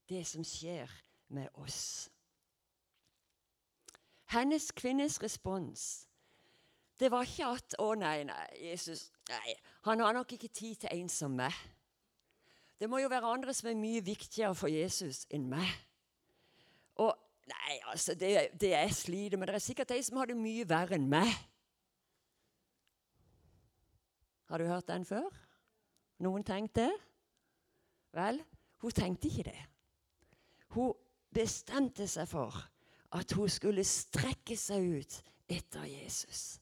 det 0.09 0.23
som 0.27 0.43
skjer 0.43 0.89
med 1.33 1.47
oss. 1.53 2.09
Hennes 4.33 4.71
kvinnes 4.71 5.21
respons 5.21 6.07
det 6.99 7.11
var 7.11 7.25
ikke 7.25 7.45
at 7.45 7.75
'Å, 7.79 7.95
nei, 7.97 8.23
nei, 8.23 8.47
Jesus 8.69 9.11
nei, 9.29 9.55
Han 9.81 9.99
har 9.99 10.13
nok 10.13 10.31
ikke 10.33 10.47
tid 10.47 10.75
til 10.75 10.89
en 10.91 11.09
som 11.09 11.31
meg'. 11.31 11.57
Det 12.79 12.89
må 12.89 12.97
jo 12.97 13.09
være 13.09 13.33
andre 13.33 13.53
som 13.53 13.69
er 13.69 13.75
mye 13.75 14.05
viktigere 14.05 14.55
for 14.55 14.67
Jesus 14.67 15.25
enn 15.29 15.49
meg. 15.49 15.67
Nei, 17.51 17.79
altså, 17.91 18.15
det, 18.15 18.53
det 18.59 18.71
jeg 18.71 18.93
sliter 18.95 19.37
med 19.37 19.49
Det 19.51 19.57
er 19.57 19.63
sikkert 19.63 19.91
de 19.91 20.03
som 20.03 20.17
har 20.21 20.29
det 20.31 20.37
mye 20.39 20.67
verre 20.69 20.95
enn 20.95 21.09
meg. 21.11 21.31
Har 24.47 24.61
du 24.61 24.69
hørt 24.69 24.87
den 24.87 25.05
før? 25.05 25.27
Noen 26.23 26.45
tenkte 26.45 26.85
det? 26.85 26.93
Vel, 28.13 28.37
hun 28.83 28.93
tenkte 28.93 29.27
ikke 29.27 29.47
det. 29.49 29.61
Hun 30.75 30.93
bestemte 31.33 32.05
seg 32.07 32.29
for 32.29 32.59
at 33.17 33.33
hun 33.33 33.49
skulle 33.49 33.85
strekke 33.87 34.57
seg 34.57 35.01
ut 35.01 35.19
etter 35.51 35.87
Jesus. 35.89 36.59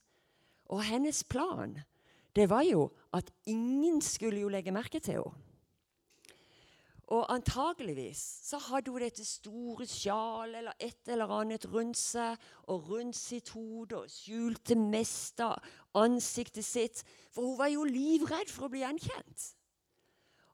Og 0.72 0.84
hennes 0.88 1.24
plan 1.28 1.76
det 2.36 2.48
var 2.50 2.64
jo 2.64 2.88
at 3.12 3.28
ingen 3.46 4.00
skulle 4.02 4.40
jo 4.40 4.52
legge 4.52 4.72
merke 4.72 5.00
til 5.04 5.20
henne. 5.20 5.48
Og 7.12 7.25
antageligvis 7.34 8.22
så 8.48 8.60
hadde 8.70 8.91
hun 8.94 9.03
dette 9.03 9.25
store 9.27 9.86
sjal 9.89 10.56
eller 10.56 10.75
et 10.80 11.10
eller 11.12 11.32
annet 11.36 11.65
rundt 11.74 12.00
seg 12.00 12.39
og 12.72 12.88
rundt 12.88 13.18
sitt 13.20 13.51
hode 13.51 13.98
og 14.00 14.12
skjulte 14.12 14.77
mest 14.80 15.44
av 15.44 15.60
ansiktet 16.00 16.65
sitt. 16.65 17.03
For 17.36 17.50
hun 17.50 17.58
var 17.60 17.72
jo 17.74 17.84
livredd 17.84 18.51
for 18.51 18.70
å 18.70 18.72
bli 18.72 18.86
gjenkjent. 18.86 19.48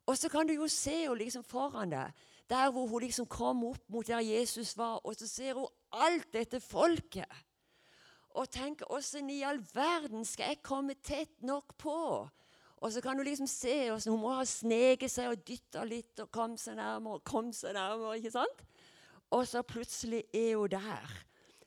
Og 0.08 0.18
så 0.18 0.30
kan 0.32 0.48
du 0.48 0.56
jo 0.56 0.66
se 0.72 1.04
henne 1.04 1.20
liksom 1.20 1.44
foran 1.46 1.92
deg, 1.92 2.24
der 2.50 2.72
hvor 2.72 2.88
hun 2.90 3.04
liksom 3.04 3.28
kom 3.30 3.62
opp 3.68 3.84
mot 3.92 4.08
der 4.08 4.24
Jesus 4.24 4.72
var, 4.78 5.02
og 5.04 5.14
så 5.20 5.28
ser 5.28 5.60
hun 5.60 5.68
alt 5.92 6.32
dette 6.32 6.62
folket 6.64 7.28
og 8.38 8.50
tenker 8.54 8.90
åssen 8.94 9.30
i 9.32 9.42
all 9.46 9.58
verden 9.74 10.26
skal 10.26 10.52
jeg 10.52 10.62
komme 10.66 10.94
tett 11.02 11.42
nok 11.42 11.74
på? 11.80 11.98
Og 12.78 12.92
så 12.94 13.00
kan 13.02 13.18
du 13.18 13.24
liksom 13.26 13.46
se 13.50 13.74
hvordan 13.90 14.12
hun 14.12 14.20
må 14.22 14.34
ha 14.36 14.44
sneket 14.46 15.10
seg 15.10 15.32
og 15.32 15.46
dytta 15.46 15.82
litt 15.88 16.20
og 16.22 16.30
kom 16.34 16.54
seg 16.60 16.78
nærmere 16.78 17.18
og 17.18 17.24
kom 17.26 17.50
seg 17.54 17.74
nærmere. 17.74 18.18
ikke 18.18 18.34
sant? 18.36 18.62
Og 19.34 19.46
så 19.48 19.62
plutselig 19.66 20.22
er 20.32 20.54
hun 20.56 20.70
der, 20.70 21.16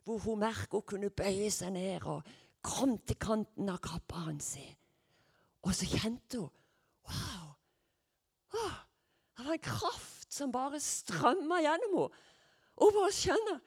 hvor 0.04 0.18
hun 0.24 0.40
merker 0.40 0.80
hun 0.80 0.88
kunne 0.88 1.10
bøye 1.10 1.52
seg 1.52 1.76
ned 1.76 2.08
og 2.08 2.24
kom 2.64 2.96
til 2.98 3.20
kanten 3.22 3.70
av 3.70 3.82
kappa 3.84 4.24
hans. 4.30 4.56
Og 5.62 5.76
så 5.76 5.90
kjente 5.90 6.46
hun 6.46 6.50
Wow! 7.12 7.48
Oh, 8.54 8.76
det 9.38 9.46
var 9.46 9.54
en 9.56 9.64
kraft 9.66 10.34
som 10.34 10.52
bare 10.52 10.80
strømma 10.80 11.60
gjennom 11.64 11.96
henne. 11.98 12.26
Hun 12.80 12.96
bare 12.96 13.14
skjønner 13.16 13.60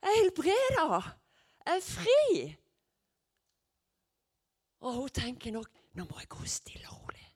Jeg 0.00 0.10
er 0.10 0.18
helbreda! 0.18 1.00
Jeg 1.64 1.76
er 1.76 1.84
fri! 1.84 2.56
Og 4.80 4.94
hun 4.94 5.08
tenker 5.12 5.52
nok 5.52 5.79
nå 5.98 6.06
må 6.06 6.20
jeg 6.20 6.30
gå 6.30 6.46
stille 6.46 6.88
og 6.88 7.02
rolig. 7.02 7.26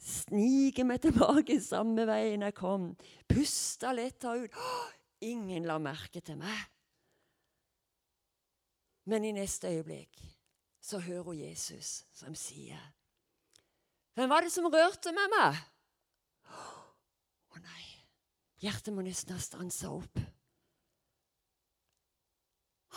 Snike 0.00 0.84
meg 0.88 1.02
tilbake 1.04 1.58
samme 1.62 2.06
veien 2.08 2.46
jeg 2.46 2.56
kom. 2.56 2.92
Puste 3.28 3.92
litt 3.96 4.24
og 4.24 4.46
ut. 4.46 4.60
ingen 5.20 5.66
la 5.68 5.76
merke 5.78 6.22
til 6.24 6.38
meg. 6.40 6.60
Men 9.04 9.24
i 9.24 9.32
neste 9.36 9.68
øyeblikk 9.68 10.22
så 10.80 10.98
hører 10.98 11.22
hun 11.22 11.38
Jesus 11.38 12.04
som 12.12 12.34
sier 12.34 12.80
Hvem 14.14 14.30
var 14.30 14.42
det 14.42 14.52
som 14.52 14.66
rørte 14.66 15.12
med 15.12 15.30
meg? 15.32 15.60
Å 17.50 17.60
nei. 17.60 17.84
Hjertet 18.60 18.92
må 18.92 19.04
nesten 19.04 19.36
ha 19.36 19.40
stansa 19.40 19.92
opp. 19.92 20.18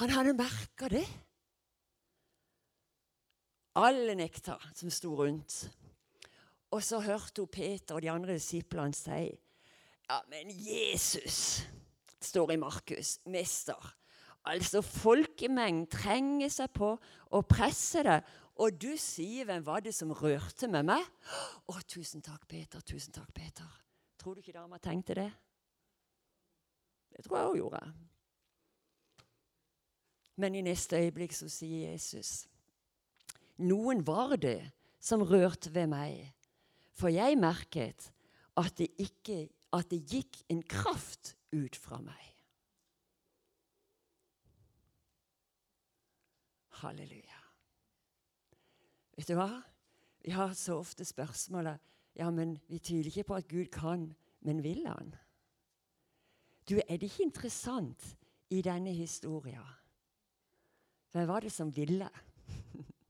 Han 0.01 0.11
hadde 0.11 0.33
merka 0.35 0.89
det. 0.91 1.05
Alle 3.75 4.13
nekta 4.15 4.59
som 4.75 4.91
sto 4.93 5.15
rundt. 5.17 5.63
Og 6.73 6.83
så 6.83 6.99
hørte 6.99 7.41
hun 7.41 7.49
Peter 7.53 7.95
og 7.95 8.01
de 8.01 8.11
andre 8.11 8.37
disiplene 8.37 8.93
si 8.97 9.31
Ja, 10.09 10.19
men 10.29 10.49
Jesus, 10.51 11.63
står 12.21 12.51
i 12.51 12.57
Markus, 12.57 13.19
mester. 13.25 13.95
Altså, 14.45 14.81
folkemengden 14.81 15.87
trenger 15.87 16.51
seg 16.51 16.73
på 16.75 16.89
å 17.31 17.41
presse 17.47 18.03
det. 18.03 18.19
Og 18.55 18.81
du 18.81 18.97
sier 18.97 19.45
'Hvem 19.45 19.65
var 19.65 19.79
det 19.79 19.95
som 19.95 20.11
rørte 20.11 20.67
med 20.67 20.83
meg?' 20.83 21.09
'Å, 21.67 21.81
tusen 21.87 22.21
takk, 22.21 22.47
Peter. 22.47 22.81
Tusen 22.81 23.13
takk, 23.13 23.33
Peter.' 23.33 23.79
Tror 24.17 24.33
du 24.33 24.39
ikke 24.39 24.53
dama 24.53 24.77
tenkte 24.77 25.15
det? 25.15 25.33
Det 27.09 27.25
tror 27.25 27.37
jeg 27.37 27.47
hun 27.47 27.57
gjorde. 27.57 27.93
Men 30.35 30.55
i 30.55 30.61
neste 30.61 30.95
øyeblikk 30.95 31.33
så 31.33 31.49
sier 31.49 31.91
Jesus 31.91 32.47
noen 33.61 34.03
var 34.07 34.37
det 34.41 34.71
som 35.03 35.23
rørte 35.25 35.73
ved 35.73 35.89
meg, 35.91 36.31
for 36.93 37.11
jeg 37.13 37.37
merket 37.39 38.09
at 38.57 38.75
det, 38.77 38.89
ikke, 39.01 39.47
at 39.73 39.89
det 39.91 40.03
gikk 40.09 40.43
en 40.53 40.61
kraft 40.63 41.35
ut 41.53 41.75
fra 41.77 41.99
meg. 42.01 42.29
Halleluja. 46.83 47.41
Vet 49.17 49.29
du 49.29 49.37
hva? 49.37 49.49
Vi 50.23 50.33
har 50.33 50.53
så 50.57 50.79
ofte 50.79 51.05
spørsmålet 51.05 51.81
ja, 52.15 52.29
men 52.29 52.57
vi 52.69 52.77
tviler 52.77 53.09
ikke 53.09 53.29
på 53.31 53.37
at 53.39 53.47
Gud 53.49 53.71
kan, 53.73 54.11
men 54.45 54.61
vil 54.63 54.85
han? 54.87 55.15
Du, 56.69 56.77
er 56.77 56.97
det 56.97 57.09
ikke 57.09 57.25
interessant 57.25 58.05
i 58.53 58.61
denne 58.61 58.93
historien? 58.93 59.65
Hvem 61.11 61.27
var 61.27 61.39
det 61.39 61.51
som 61.51 61.75
ville? 61.75 62.09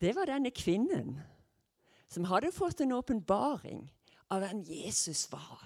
Det 0.00 0.12
var 0.16 0.28
denne 0.28 0.52
kvinnen 0.52 1.16
som 2.12 2.26
hadde 2.28 2.52
fått 2.54 2.82
en 2.84 2.94
åpenbaring 2.96 3.86
av 4.32 4.42
hvem 4.42 4.62
Jesus 4.66 5.26
var, 5.32 5.62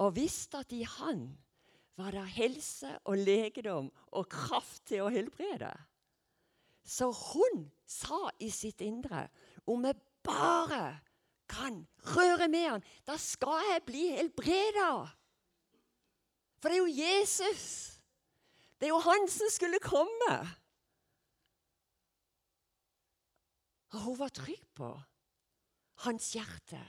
og 0.00 0.16
visste 0.16 0.60
at 0.62 0.72
i 0.72 0.82
han 0.86 1.30
var 2.00 2.14
det 2.14 2.24
helse 2.36 2.92
og 3.04 3.20
legedom 3.20 3.90
og 4.16 4.28
kraft 4.32 4.86
til 4.88 5.04
å 5.04 5.12
helbrede. 5.12 5.72
Så 6.86 7.10
hun 7.12 7.66
sa 7.84 8.30
i 8.40 8.48
sitt 8.52 8.80
indre 8.84 9.26
om 9.68 9.84
jeg 9.84 9.98
bare 10.24 11.00
kan 11.50 11.82
røre 12.14 12.48
med 12.48 12.66
han, 12.68 12.84
da 13.06 13.18
skal 13.20 13.60
jeg 13.72 13.84
bli 13.88 14.06
helbreda. 14.16 14.92
For 16.60 16.70
det 16.70 16.78
er 16.78 16.84
jo 16.84 17.00
Jesus. 17.00 17.64
Det 18.78 18.88
er 18.88 18.94
jo 18.94 19.02
han 19.04 19.28
som 19.28 19.50
skulle 19.52 19.80
komme. 19.82 20.34
Og 23.90 24.00
hun 24.00 24.18
var 24.18 24.28
trygg 24.34 24.66
på 24.74 24.90
hans 26.06 26.32
hjerte 26.32 26.80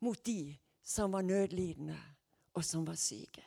mot 0.00 0.26
de 0.26 0.56
som 0.82 1.12
var 1.12 1.22
nødlidende, 1.22 1.98
og 2.54 2.64
som 2.64 2.86
var 2.86 2.94
syke. 2.98 3.44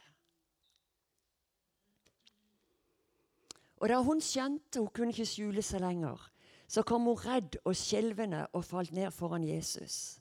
Og 3.83 3.89
da 3.89 3.99
hun 3.99 4.21
skjønte 4.23 4.79
hun 4.79 4.91
kunne 4.95 5.11
ikke 5.11 5.27
skjule 5.27 5.61
seg 5.65 5.81
lenger, 5.83 6.21
så 6.67 6.85
kom 6.87 7.07
hun 7.09 7.19
redd 7.19 7.57
og 7.65 7.75
skjelvende 7.75 8.45
og 8.55 8.63
falt 8.65 8.93
ned 8.95 9.11
foran 9.11 9.43
Jesus. 9.43 10.19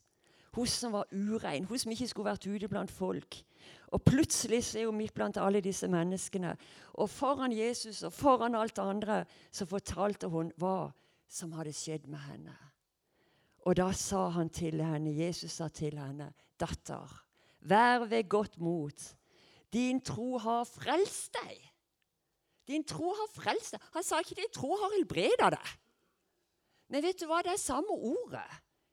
Hun 0.53 0.67
som 0.67 0.93
var 0.93 1.07
urein, 1.13 1.65
hun 1.65 1.79
som 1.79 1.93
ikke 1.93 2.09
skulle 2.11 2.33
vært 2.33 2.47
ute 2.47 2.69
blant 2.69 2.91
folk. 2.91 3.39
Og 3.95 4.03
plutselig 4.03 4.75
er 4.77 4.89
hun 4.89 4.99
midt 4.99 5.15
blant 5.15 5.39
alle 5.41 5.63
disse 5.65 5.89
menneskene. 5.89 6.57
Og 7.01 7.11
foran 7.11 7.55
Jesus 7.55 8.03
og 8.03 8.13
foran 8.13 8.55
alt 8.59 8.77
det 8.77 8.83
andre 8.83 9.23
så 9.53 9.67
fortalte 9.67 10.29
hun 10.29 10.51
hva 10.61 10.91
som 11.33 11.53
hadde 11.57 11.73
skjedd 11.73 12.09
med 12.13 12.21
henne. 12.29 12.55
Og 13.65 13.77
da 13.79 13.89
sa 13.97 14.27
han 14.35 14.51
til 14.53 14.83
henne, 14.83 15.15
Jesus 15.15 15.59
sa 15.59 15.69
til 15.69 15.99
henne, 15.99 16.33
'Datter, 16.59 17.09
vær 17.61 18.05
ved 18.05 18.29
godt 18.29 18.59
mot. 18.59 19.17
Din 19.73 20.01
tro 20.01 20.39
har 20.39 20.65
frelst 20.65 21.33
deg.' 21.33 21.69
Din 22.67 22.85
tro 22.85 23.11
har 23.11 23.31
frelst 23.35 23.73
deg. 23.73 23.81
Han 23.95 24.03
sa 24.03 24.19
ikke 24.19 24.35
'din 24.35 24.53
tro 24.55 24.77
har 24.77 24.93
helbreda 24.97 25.51
deg'. 25.57 25.79
Men 26.89 27.03
vet 27.03 27.21
du 27.21 27.27
hva? 27.27 27.43
Det 27.43 27.53
er 27.53 27.57
samme 27.57 27.91
ordet 27.91 28.51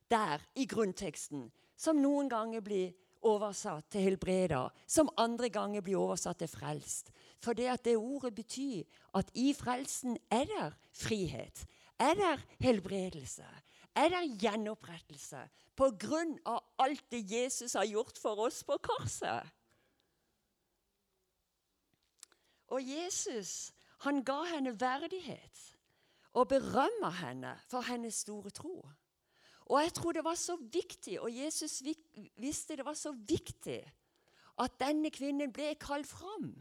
der 0.09 0.41
i 0.55 0.65
grunnteksten 0.65 1.51
som 1.77 2.01
noen 2.01 2.29
ganger 2.29 2.61
blir 2.61 2.93
oversatt 3.21 3.89
til 3.89 4.01
'helbreda', 4.01 4.69
som 4.87 5.09
andre 5.17 5.49
ganger 5.49 5.81
blir 5.81 5.97
oversatt 5.97 6.37
til 6.37 6.47
frelst. 6.47 7.11
For 7.41 7.53
det 7.53 7.67
at 7.67 7.85
det 7.85 7.97
ordet 7.97 8.35
betyr 8.35 8.83
at 9.13 9.31
i 9.33 9.53
frelsen 9.53 10.17
er 10.31 10.45
der 10.45 10.71
frihet, 10.93 11.65
er 11.99 12.15
det 12.15 12.35
helbredelse, 12.63 13.47
er 13.95 14.11
det 14.13 14.41
gjenopprettelse 14.41 15.41
på 15.75 15.89
grunn 15.99 16.35
av 16.47 16.61
alt 16.79 17.05
det 17.11 17.23
Jesus 17.27 17.73
har 17.75 17.87
gjort 17.87 18.19
for 18.19 18.45
oss 18.47 18.61
på 18.67 18.77
korset. 18.83 19.47
Og 22.69 22.85
Jesus 22.85 23.71
han 24.05 24.21
ga 24.23 24.43
henne 24.47 24.75
verdighet 24.79 25.65
og 26.37 26.47
berømma 26.53 27.09
henne 27.19 27.53
for 27.67 27.83
hennes 27.87 28.21
store 28.23 28.51
tro. 28.55 28.77
Og 29.69 29.81
jeg 29.83 29.93
tror 29.93 30.15
det 30.15 30.23
var 30.23 30.37
så 30.39 30.55
viktig, 30.55 31.19
og 31.21 31.33
Jesus 31.35 31.81
visste 32.37 32.77
det 32.79 32.85
var 32.85 32.97
så 32.97 33.11
viktig, 33.11 33.81
at 34.59 34.79
denne 34.79 35.11
kvinnen 35.13 35.51
ble 35.53 35.73
kalt 35.79 36.07
fram. 36.07 36.53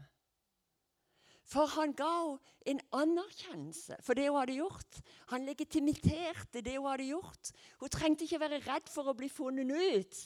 For 1.49 1.65
han 1.73 1.95
ga 1.97 2.13
henne 2.13 2.37
en 2.69 2.81
anerkjennelse 2.93 3.97
for 4.05 4.17
det 4.17 4.27
hun 4.27 4.37
hadde 4.37 4.59
gjort. 4.59 4.99
Han 5.31 5.47
legitimiterte 5.47 6.61
det 6.61 6.75
hun 6.77 6.89
hadde 6.91 7.07
gjort. 7.09 7.49
Hun 7.79 7.89
trengte 7.89 8.27
ikke 8.27 8.41
være 8.43 8.59
redd 8.67 8.91
for 8.91 9.09
å 9.09 9.15
bli 9.17 9.29
funnet 9.31 9.71
ut. 9.73 10.19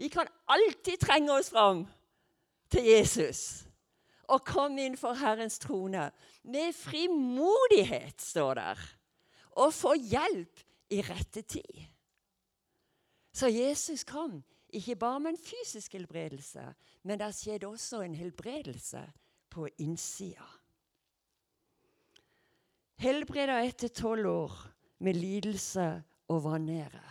Vi 0.00 0.08
kan 0.08 0.30
alltid 0.48 1.02
trenge 1.02 1.34
oss 1.34 1.50
fram 1.52 1.84
til 2.72 2.88
Jesus 2.88 3.66
og 4.32 4.46
komme 4.48 4.86
inn 4.86 4.96
for 4.96 5.18
Herrens 5.18 5.58
trone 5.60 6.06
med 6.48 6.72
frimodighet, 6.72 8.22
står 8.22 8.54
der, 8.56 8.78
og 9.60 9.74
få 9.76 9.92
hjelp 9.98 10.62
i 10.94 11.02
rette 11.04 11.42
tid. 11.42 11.82
Så 13.34 13.50
Jesus 13.52 14.06
kom 14.08 14.38
ikke 14.72 14.96
bare 14.96 15.20
med 15.20 15.34
en 15.34 15.42
fysisk 15.42 15.98
helbredelse, 15.98 16.64
men 17.04 17.20
det 17.20 17.34
skjedde 17.36 17.68
også 17.68 18.00
en 18.06 18.16
helbredelse 18.16 19.04
på 19.52 19.68
innsida 19.84 20.48
helbreda 23.02 23.60
etter 23.66 23.90
tolv 23.92 24.28
år 24.30 24.58
med 25.02 25.18
lidelse 25.18 25.86
og 26.30 26.44
vanære. 26.44 27.02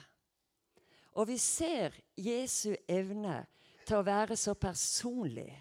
Og 1.20 1.28
vi 1.28 1.38
ser 1.38 1.96
Jesu 2.18 2.72
evne 2.88 3.42
til 3.86 4.00
å 4.00 4.06
være 4.08 4.38
så 4.40 4.56
personlig 4.56 5.52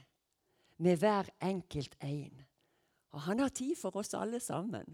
med 0.80 1.00
hver 1.02 1.28
enkelt 1.42 1.96
en. 2.06 2.44
Og 3.10 3.24
han 3.26 3.42
har 3.42 3.50
tid 3.54 3.74
for 3.76 3.96
oss 3.98 4.14
alle 4.14 4.40
sammen. 4.40 4.86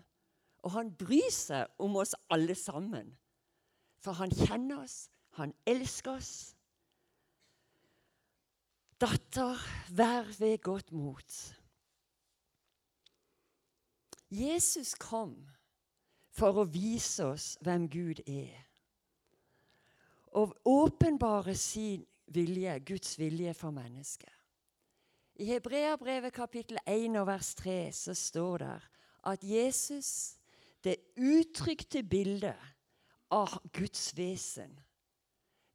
Og 0.65 0.73
han 0.75 0.91
bryr 0.99 1.31
seg 1.31 1.69
om 1.79 1.99
oss 2.01 2.17
alle 2.33 2.57
sammen. 2.59 3.13
For 4.01 4.17
han 4.17 4.33
kjenner 4.33 4.87
oss, 4.87 5.07
han 5.37 5.53
elsker 5.69 6.17
oss. 6.17 6.33
Datter, 8.97 9.61
vær 9.93 10.31
ved 10.41 10.57
godt 10.65 10.93
mot. 10.97 11.37
Jesus 14.31 14.95
kom 14.95 15.37
for 16.37 16.61
å 16.61 16.67
vise 16.69 17.25
oss 17.25 17.55
hvem 17.65 17.87
Gud 17.89 18.21
er. 18.27 18.57
Og 20.37 20.53
åpenbare 20.69 21.55
sin 21.57 22.05
vilje, 22.27 22.79
Guds 22.85 23.19
vilje 23.19 23.55
for 23.55 23.71
mennesket. 23.71 24.33
I 25.37 25.51
Hebreabrevet 25.53 26.33
kapittel 26.33 26.79
1 26.87 27.17
og 27.21 27.27
vers 27.29 27.55
3 27.55 27.77
så 27.93 28.15
står 28.17 28.59
det 28.65 28.77
at 29.27 29.45
Jesus, 29.45 30.37
det 30.85 30.97
uttrykte 31.17 32.03
bildet 32.03 32.57
av 33.31 33.59
Guds 33.75 34.13
vesen 34.17 34.71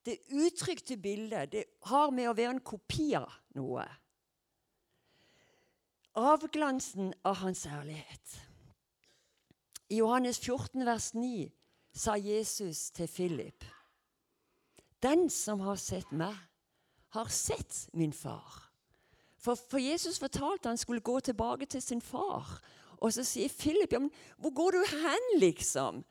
Det 0.06 0.18
uttrykte 0.32 0.98
bildet 0.98 1.52
det 1.52 1.64
har 1.92 2.12
med 2.16 2.30
å 2.30 2.34
være 2.34 2.56
en 2.56 2.64
kopi 2.64 3.12
av 3.20 3.30
noe 3.54 3.84
avglansen 6.16 7.14
av 7.24 7.36
hans 7.36 7.66
ærlighet. 7.66 8.42
I 9.90 9.98
Johannes 9.98 10.40
14, 10.40 10.86
vers 10.86 11.14
9 11.14 11.50
sa 11.94 12.16
Jesus 12.16 12.92
til 12.92 13.08
Philip.: 13.08 13.66
Den 15.04 15.30
som 15.30 15.60
har 15.60 15.76
sett 15.76 16.12
meg, 16.12 16.36
har 17.10 17.28
sett 17.28 17.90
min 17.94 18.14
far. 18.14 18.72
For, 19.38 19.56
for 19.56 19.78
Jesus 19.78 20.20
fortalte 20.20 20.70
han 20.70 20.78
skulle 20.78 21.02
gå 21.02 21.20
tilbake 21.20 21.66
til 21.66 21.82
sin 21.82 22.02
far. 22.02 22.62
Og 23.02 23.14
så 23.14 23.24
sier 23.24 23.50
Philip, 23.50 23.94
ja, 23.94 24.00
men 24.00 24.12
'Hvor 24.38 24.54
går 24.54 24.72
du 24.72 24.84
hen, 24.92 25.40
liksom?' 25.40 26.04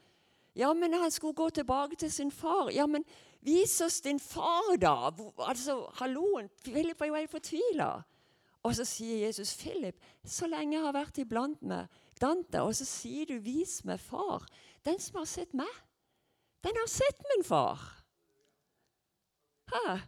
Ja, 0.56 0.72
men 0.72 0.92
han 0.92 1.10
skulle 1.10 1.34
gå 1.34 1.50
tilbake 1.50 1.96
til 1.96 2.12
sin 2.12 2.30
far. 2.30 2.70
Ja, 2.70 2.86
men 2.86 3.04
vis 3.40 3.80
oss 3.80 4.00
din 4.00 4.20
far, 4.20 4.76
da! 4.76 5.10
Altså, 5.38 5.90
hallo, 5.94 6.48
Philip 6.64 7.00
var 7.00 7.06
jo 7.06 7.14
helt 7.14 7.30
fortvila. 7.30 8.02
Og 8.62 8.74
så 8.76 8.84
sier 8.84 9.26
Jesus, 9.26 9.54
'Philip, 9.56 9.96
så 10.24 10.46
lenge 10.46 10.76
jeg 10.76 10.84
har 10.84 10.92
vært 10.92 11.18
iblant 11.18 11.62
med 11.62 11.86
Dante, 12.20 12.60
og 12.60 12.74
så 12.76 12.84
sier 12.84 13.26
du, 13.26 13.38
'Vis 13.38 13.84
meg 13.84 14.00
far'. 14.00 14.46
Den 14.84 15.00
som 15.00 15.16
har 15.18 15.24
sett 15.24 15.54
meg, 15.54 15.72
den 16.64 16.76
har 16.76 16.88
sett 16.88 17.24
min 17.34 17.44
far. 17.44 18.04
Hæ? 19.72 19.98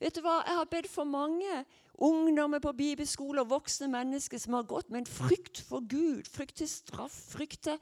Vet 0.00 0.16
du 0.16 0.20
hva? 0.20 0.42
Jeg 0.46 0.56
har 0.58 0.64
bedt 0.64 0.90
for 0.90 1.04
mange 1.04 1.64
ungdommer 1.94 2.58
på 2.58 2.72
bibelskole 2.72 3.40
og 3.44 3.50
voksne 3.52 3.88
mennesker 3.88 4.38
som 4.38 4.56
har 4.58 4.66
gått 4.66 4.90
med 4.90 5.04
en 5.04 5.06
frykt 5.06 5.60
for 5.62 5.84
Gud, 5.88 6.26
frykt 6.26 6.56
til 6.58 6.68
straff, 6.68 7.14
frykt 7.30 7.62
til 7.68 7.78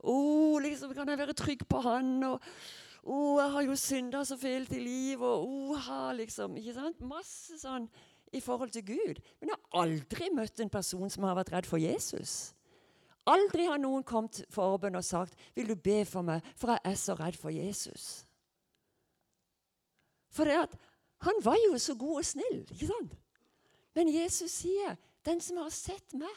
oh, 0.00 0.60
liksom, 0.62 0.94
Kan 0.94 1.08
jeg 1.08 1.18
være 1.18 1.32
trygg 1.38 1.66
på 1.68 1.80
Han? 1.80 2.22
og 2.24 2.40
oh, 3.02 3.40
jeg 3.40 3.50
har 3.50 3.62
jo 3.62 3.76
synda 3.76 4.24
så 4.24 4.36
fælt 4.36 4.72
i 4.72 4.82
livet. 4.82 5.26
og 5.26 5.48
oh, 5.48 6.12
liksom, 6.16 6.56
ikke 6.56 6.74
sant? 6.74 7.00
Masse 7.00 7.58
sånn 7.62 7.88
i 8.32 8.40
forhold 8.40 8.70
til 8.70 8.86
Gud. 8.86 9.20
Men 9.40 9.48
jeg 9.48 9.56
har 9.58 9.82
aldri 9.82 10.28
møtt 10.34 10.60
en 10.60 10.70
person 10.72 11.10
som 11.10 11.24
har 11.24 11.36
vært 11.36 11.52
redd 11.52 11.68
for 11.68 11.80
Jesus. 11.80 12.54
Aldri 13.26 13.68
har 13.68 13.78
noen 13.78 14.02
kommet 14.02 14.42
for 14.50 14.72
forbønn 14.74 14.98
og 14.98 15.04
sagt 15.04 15.34
'Vil 15.54 15.68
du 15.68 15.74
be 15.74 16.04
for 16.04 16.22
meg, 16.22 16.42
for 16.56 16.68
jeg 16.68 16.80
er 16.84 16.94
så 16.94 17.14
redd 17.14 17.36
for 17.36 17.50
Jesus'? 17.50 18.24
For 20.30 20.44
at, 20.44 20.78
han 21.20 21.34
var 21.42 21.56
jo 21.70 21.78
så 21.78 21.94
god 21.94 22.16
og 22.16 22.24
snill. 22.24 22.66
ikke 22.72 22.86
sant? 22.86 23.12
Men 23.94 24.08
Jesus 24.08 24.50
sier, 24.50 24.96
'Den 25.24 25.40
som 25.40 25.56
har 25.56 25.68
sett 25.68 26.14
meg, 26.14 26.36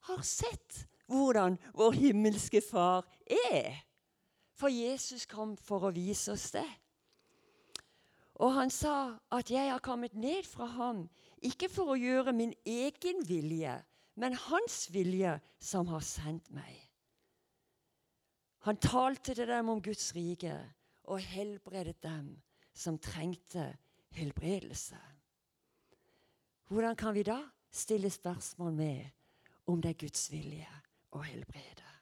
har 0.00 0.22
sett 0.22 0.86
hvordan 1.06 1.58
vår 1.74 1.90
himmelske 1.90 2.60
Far 2.70 3.06
er'. 3.30 3.82
For 4.54 4.68
Jesus 4.68 5.26
kom 5.26 5.56
for 5.56 5.84
å 5.84 5.94
vise 5.94 6.32
oss 6.32 6.50
det. 6.50 6.66
Og 8.34 8.52
han 8.52 8.70
sa 8.70 9.18
at 9.32 9.50
'jeg 9.50 9.70
har 9.70 9.78
kommet 9.78 10.14
ned 10.14 10.42
fra 10.44 10.66
ham', 10.66 11.08
ikke 11.44 11.68
for 11.68 11.92
å 11.92 12.00
gjøre 12.00 12.32
min 12.32 12.54
egen 12.64 13.22
vilje', 13.28 13.82
men 14.16 14.34
hans 14.48 14.86
vilje 14.92 15.40
som 15.60 15.86
har 15.92 16.00
sendt 16.00 16.48
meg. 16.50 16.86
Han 18.64 18.76
talte 18.76 19.34
til 19.34 19.46
dem 19.46 19.68
om 19.68 19.82
Guds 19.82 20.14
rike 20.16 20.56
og 21.04 21.20
helbredet 21.20 22.00
dem 22.02 22.32
som 22.74 22.98
trengte 22.98 23.76
helbredelse. 24.16 24.98
Hvordan 26.66 26.96
kan 26.96 27.14
vi 27.14 27.22
da 27.22 27.38
stille 27.70 28.10
spørsmål 28.10 28.72
med 28.72 29.04
om 29.66 29.82
det 29.82 29.90
er 29.90 30.00
Guds 30.00 30.32
vilje 30.32 30.72
å 31.12 31.22
helbrede? 31.22 31.92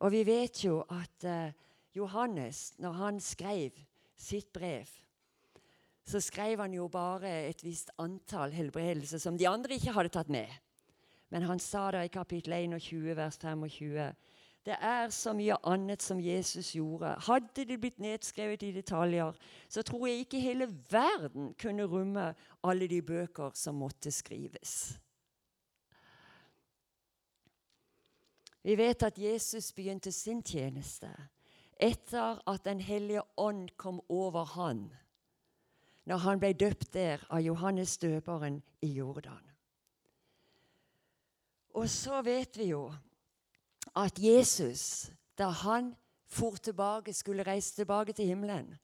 Og 0.00 0.14
vi 0.14 0.22
vet 0.24 0.62
jo 0.64 0.80
at 0.88 1.26
uh, 1.28 1.52
Johannes, 1.92 2.72
når 2.78 2.92
han 2.92 3.20
skrev 3.20 3.76
sitt 4.16 4.52
brev, 4.52 4.88
så 6.06 6.20
skrev 6.20 6.60
han 6.60 6.74
jo 6.74 6.88
bare 6.88 7.30
et 7.48 7.64
visst 7.64 7.90
antall 7.98 8.52
helbredelser 8.52 9.18
som 9.22 9.38
de 9.38 9.48
andre 9.48 9.76
ikke 9.76 9.94
hadde 9.94 10.12
tatt 10.14 10.30
med. 10.32 10.48
Men 11.30 11.46
han 11.46 11.58
sa 11.62 11.90
det 11.94 12.04
i 12.04 12.12
kapittel 12.14 12.52
21, 12.52 13.16
vers 13.16 13.38
25. 13.38 14.14
Det 14.66 14.76
er 14.76 15.08
så 15.14 15.32
mye 15.32 15.56
annet 15.64 16.02
som 16.02 16.18
Jesus 16.20 16.74
gjorde. 16.76 17.14
Hadde 17.26 17.64
det 17.64 17.78
blitt 17.80 18.00
nedskrevet 18.02 18.62
i 18.66 18.72
detaljer, 18.76 19.36
så 19.68 19.82
tror 19.82 20.06
jeg 20.08 20.24
ikke 20.24 20.42
hele 20.42 20.68
verden 20.90 21.54
kunne 21.60 21.86
romme 21.88 22.32
alle 22.62 22.88
de 22.90 23.00
bøker 23.02 23.54
som 23.54 23.80
måtte 23.80 24.12
skrives. 24.12 24.98
Vi 28.62 28.76
vet 28.76 29.02
at 29.02 29.18
Jesus 29.18 29.72
begynte 29.72 30.12
sin 30.12 30.42
tjeneste 30.44 31.08
etter 31.80 32.42
at 32.46 32.64
Den 32.64 32.80
hellige 32.80 33.22
ånd 33.36 33.70
kom 33.76 34.02
over 34.08 34.44
han 34.44 34.90
når 36.10 36.24
han 36.24 36.42
ble 36.42 36.50
døpt 36.58 36.90
der 36.94 37.22
av 37.30 37.44
Johannes 37.44 37.94
døperen 38.02 38.58
i 38.82 38.90
Jordan. 38.96 39.44
Og 41.78 41.86
så 41.90 42.18
vet 42.26 42.58
vi 42.58 42.72
jo 42.72 42.88
at 43.96 44.18
Jesus, 44.18 45.10
da 45.38 45.52
han 45.62 45.92
for 46.26 46.58
tilbake, 46.58 47.14
skulle 47.14 47.46
reise 47.46 47.74
tilbake 47.76 48.12
til 48.12 48.26
himmelen, 48.26 48.74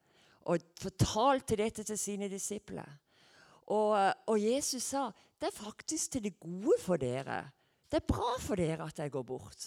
og 0.46 0.62
fortalte 0.78 1.58
dette 1.58 1.82
til 1.82 1.98
sine 1.98 2.30
disipler 2.30 2.86
og, 3.66 3.96
og 4.30 4.38
Jesus 4.38 4.92
sa 4.92 5.08
det 5.40 5.50
er 5.50 5.56
faktisk 5.58 6.12
til 6.12 6.24
det 6.24 6.38
gode 6.40 6.78
for 6.80 6.96
dere. 6.96 7.50
Det 7.90 8.00
er 8.00 8.08
bra 8.08 8.36
for 8.40 8.56
dere 8.58 8.86
at 8.86 8.98
jeg 8.98 9.12
går 9.12 9.24
bort. 9.26 9.66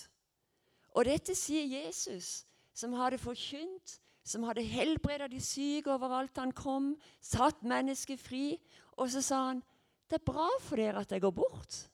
Og 0.97 1.05
dette 1.05 1.35
sier 1.37 1.67
Jesus, 1.67 2.45
som 2.73 2.95
hadde 2.97 3.19
forkynt 3.21 3.99
som 4.23 4.43
hadde 4.43 4.65
helbreda 4.65 5.27
de 5.27 5.39
syke 5.41 5.91
overalt 5.91 6.37
han 6.37 6.51
kom, 6.51 6.93
satt 7.21 7.63
mennesket 7.63 8.19
fri. 8.19 8.59
Og 8.97 9.09
så 9.11 9.21
sa 9.21 9.45
han, 9.47 9.63
'Det 10.09 10.19
er 10.19 10.31
bra 10.31 10.49
for 10.59 10.75
dere 10.75 10.99
at 10.99 11.11
jeg 11.11 11.21
går 11.21 11.31
bort.' 11.31 11.89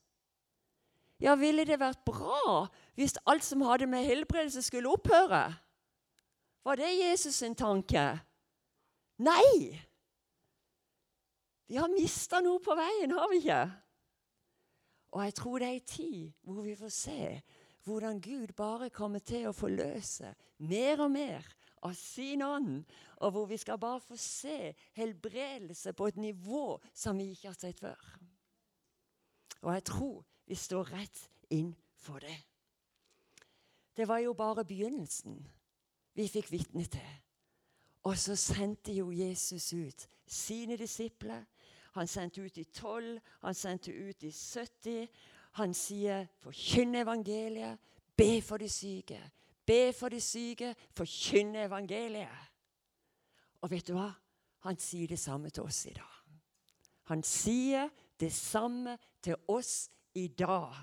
Ja, 1.19 1.35
ville 1.35 1.65
det 1.65 1.79
vært 1.79 2.03
bra 2.05 2.67
hvis 2.95 3.17
alt 3.25 3.43
som 3.43 3.61
hadde 3.61 3.87
med 3.87 4.03
helbredelse, 4.03 4.61
skulle 4.61 4.89
opphøre? 4.89 5.55
Var 6.63 6.75
det 6.75 6.99
Jesus 6.99 7.35
sin 7.35 7.55
tanke? 7.55 8.19
Nei! 9.17 9.81
Vi 11.67 11.75
har 11.75 11.87
mista 11.87 12.41
noe 12.41 12.59
på 12.59 12.75
veien, 12.77 13.11
har 13.11 13.29
vi 13.31 13.37
ikke? 13.37 13.61
Og 15.15 15.23
jeg 15.23 15.33
tror 15.33 15.59
det 15.59 15.67
er 15.67 15.77
en 15.79 15.87
tid 15.87 16.31
hvor 16.43 16.61
vi 16.61 16.75
får 16.75 16.89
se 16.89 17.41
hvordan 17.85 18.21
Gud 18.21 18.53
bare 18.57 18.89
kommer 18.89 19.19
til 19.19 19.47
å 19.47 19.53
forløse 19.55 20.33
mer 20.57 21.03
og 21.05 21.11
mer 21.13 21.45
av 21.81 21.93
sin 21.93 22.41
ånd, 22.41 22.83
og 23.17 23.31
hvor 23.31 23.45
vi 23.45 23.57
skal 23.57 23.79
bare 23.79 23.99
få 24.01 24.15
se 24.17 24.73
helbredelse 24.93 25.93
på 25.93 26.07
et 26.07 26.17
nivå 26.17 26.79
som 26.93 27.17
vi 27.17 27.31
ikke 27.31 27.47
har 27.47 27.59
sett 27.59 27.79
før. 27.79 28.17
Og 29.61 29.73
jeg 29.73 29.83
tror 29.83 30.25
vi 30.45 30.55
står 30.55 30.91
rett 30.93 31.21
inn 31.49 31.75
for 31.95 32.19
det. 32.19 32.37
Det 33.95 34.07
var 34.07 34.17
jo 34.17 34.33
bare 34.33 34.65
begynnelsen 34.65 35.39
vi 36.13 36.27
fikk 36.27 36.51
vitne 36.51 36.85
til. 36.85 37.13
Og 38.05 38.17
så 38.17 38.35
sendte 38.35 38.93
jo 38.93 39.11
Jesus 39.11 39.73
ut 39.73 40.07
sine 40.27 40.77
disipler. 40.77 41.45
Han 41.95 42.07
sendte 42.07 42.41
ut 42.41 42.57
i 42.57 42.63
tolv, 42.63 43.19
han 43.41 43.53
sendte 43.53 43.91
ut 43.91 44.23
i 44.23 44.31
70. 44.31 45.07
Han 45.51 45.73
sier 45.73 46.25
'forkynn 46.39 46.95
evangeliet', 46.95 47.77
be 48.17 48.41
for 48.41 48.57
de 48.57 48.69
syke, 48.69 49.31
Be 49.65 49.93
for 49.93 50.13
de 50.13 50.21
syke, 50.21 50.75
forkynne 50.93 51.65
evangeliet. 51.65 52.51
Og 53.61 53.71
vet 53.71 53.87
du 53.87 53.95
hva? 53.97 54.11
Han 54.65 54.77
sier 54.81 55.09
det 55.09 55.19
samme 55.21 55.49
til 55.53 55.65
oss 55.65 55.85
i 55.89 55.93
dag. 55.93 56.15
Han 57.09 57.21
sier 57.25 57.89
det 58.19 58.31
samme 58.33 58.97
til 59.21 59.37
oss 59.47 59.89
i 60.17 60.27
dag. 60.27 60.73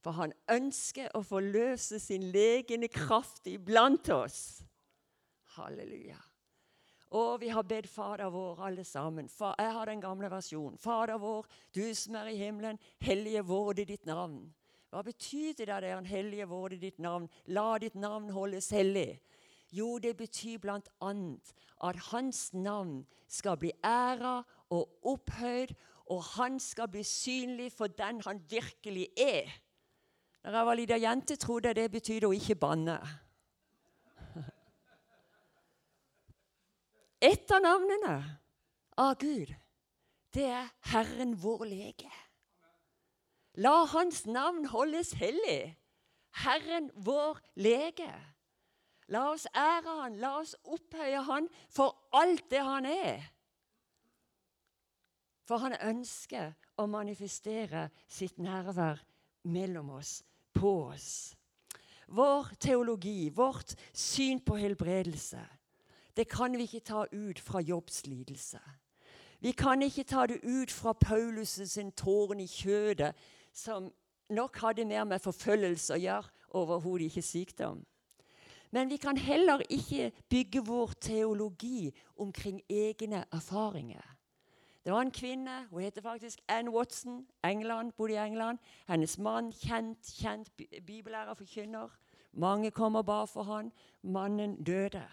For 0.00 0.16
han 0.16 0.32
ønsker 0.48 1.10
å 1.16 1.20
forløse 1.24 2.00
sin 2.00 2.30
legende 2.32 2.88
kraft 2.88 3.48
iblant 3.50 4.08
oss. 4.14 4.62
Halleluja. 5.56 6.16
Og 7.10 7.40
vi 7.42 7.50
har 7.50 7.66
bedt 7.66 7.90
Fader 7.90 8.30
vår, 8.30 8.62
alle 8.68 8.84
sammen. 8.86 9.28
Jeg 9.28 9.72
har 9.74 9.86
den 9.90 10.00
gamle 10.00 10.30
versjonen. 10.30 10.78
Fader 10.78 11.18
vår, 11.18 11.46
du 11.74 11.82
som 11.94 12.14
er 12.20 12.30
i 12.30 12.38
himmelen, 12.38 12.78
hellige 13.02 13.42
vorde 13.44 13.84
ditt 13.84 14.06
navn. 14.06 14.44
Hva 14.90 15.04
betyr 15.06 15.54
det 15.54 15.68
da 15.70 15.78
det 15.80 15.92
er 15.92 15.98
en 16.00 16.06
hellige 16.06 16.48
vorde 16.50 16.80
ditt 16.82 16.98
navn? 16.98 17.28
La 17.46 17.78
ditt 17.78 17.94
navn 17.94 18.30
holdes 18.34 18.70
hellig. 18.74 19.20
Jo, 19.70 19.98
det 20.02 20.16
betyr 20.18 20.58
bl.a. 20.58 21.12
at 21.86 21.96
hans 22.10 22.52
navn 22.52 23.06
skal 23.28 23.56
bli 23.56 23.70
æra 23.86 24.40
og 24.74 25.06
opphøyd, 25.06 25.74
og 26.10 26.24
han 26.34 26.58
skal 26.58 26.88
bli 26.90 27.04
synlig 27.06 27.70
for 27.72 27.86
den 27.86 28.18
han 28.26 28.42
virkelig 28.50 29.08
er. 29.14 29.46
Da 30.42 30.56
jeg 30.56 30.66
var 30.66 30.74
lita 30.74 30.98
jente, 30.98 31.36
trodde 31.36 31.68
jeg 31.68 31.76
det 31.76 31.90
betydde 31.92 32.26
å 32.26 32.34
ikke 32.34 32.58
banne. 32.58 32.96
Et 37.20 37.52
av 37.52 37.60
navnene 37.62 38.16
av 38.98 39.14
Gud, 39.20 39.52
det 40.34 40.46
er 40.48 40.70
Herren 40.90 41.36
vår 41.38 41.66
lege. 41.68 42.10
La 43.60 43.84
Hans 43.84 44.24
navn 44.26 44.64
holdes 44.72 45.12
hellig. 45.20 45.76
Herren 46.30 46.90
vår 46.94 47.40
lege. 47.60 48.12
La 49.12 49.26
oss 49.32 49.44
ære 49.52 49.96
Han, 50.00 50.16
la 50.16 50.38
oss 50.38 50.54
opphøye 50.64 51.20
Han 51.26 51.48
for 51.68 51.96
alt 52.16 52.46
det 52.50 52.62
Han 52.64 52.86
er. 52.88 53.26
For 55.44 55.60
Han 55.60 55.76
ønsker 55.82 56.54
å 56.78 56.86
manifestere 56.88 57.88
sitt 58.08 58.38
nærvær 58.38 59.02
mellom 59.44 59.90
oss, 59.98 60.22
på 60.54 60.72
oss. 60.94 61.34
Vår 62.08 62.54
teologi, 62.60 63.28
vårt 63.28 63.74
syn 63.92 64.40
på 64.40 64.56
helbredelse, 64.56 65.42
det 66.16 66.28
kan 66.28 66.56
vi 66.56 66.64
ikke 66.64 66.86
ta 66.86 67.04
ut 67.12 67.40
fra 67.40 67.60
jobbslidelse. 67.60 68.60
Vi 69.40 69.52
kan 69.52 69.82
ikke 69.82 70.04
ta 70.04 70.26
det 70.26 70.40
ut 70.42 70.72
fra 70.72 70.92
Paulus' 71.04 71.64
sin 71.66 71.92
tårn 71.92 72.40
i 72.40 72.46
kjødet 72.46 73.14
som 73.52 73.92
nok 74.30 74.56
hadde 74.56 74.84
mer 74.84 75.04
med 75.04 75.22
forfølgelse 75.22 75.94
å 75.94 76.00
gjøre, 76.00 76.30
overhodet 76.50 77.10
ikke 77.10 77.22
sykdom. 77.22 77.84
Men 78.70 78.90
vi 78.90 78.96
kan 79.02 79.16
heller 79.16 79.62
ikke 79.70 80.12
bygge 80.30 80.62
vår 80.66 80.92
teologi 81.00 81.90
omkring 82.16 82.62
egne 82.70 83.24
erfaringer. 83.32 84.16
Det 84.84 84.92
var 84.92 85.00
en 85.00 85.10
kvinne, 85.10 85.66
hun 85.70 85.82
heter 85.82 86.02
faktisk 86.02 86.40
Ann 86.48 86.68
Watson, 86.68 87.26
England, 87.44 87.92
bodde 87.92 88.14
i 88.14 88.16
England. 88.16 88.58
Hennes 88.88 89.18
mann, 89.18 89.52
kjent, 89.52 90.14
kjent 90.22 90.50
bibellærer, 90.86 91.34
forkynner. 91.34 91.88
Mange 92.32 92.70
kom 92.70 92.94
og 92.94 93.06
ba 93.06 93.24
for 93.24 93.42
han. 93.42 93.72
Mannen 94.02 94.64
døde. 94.64 95.04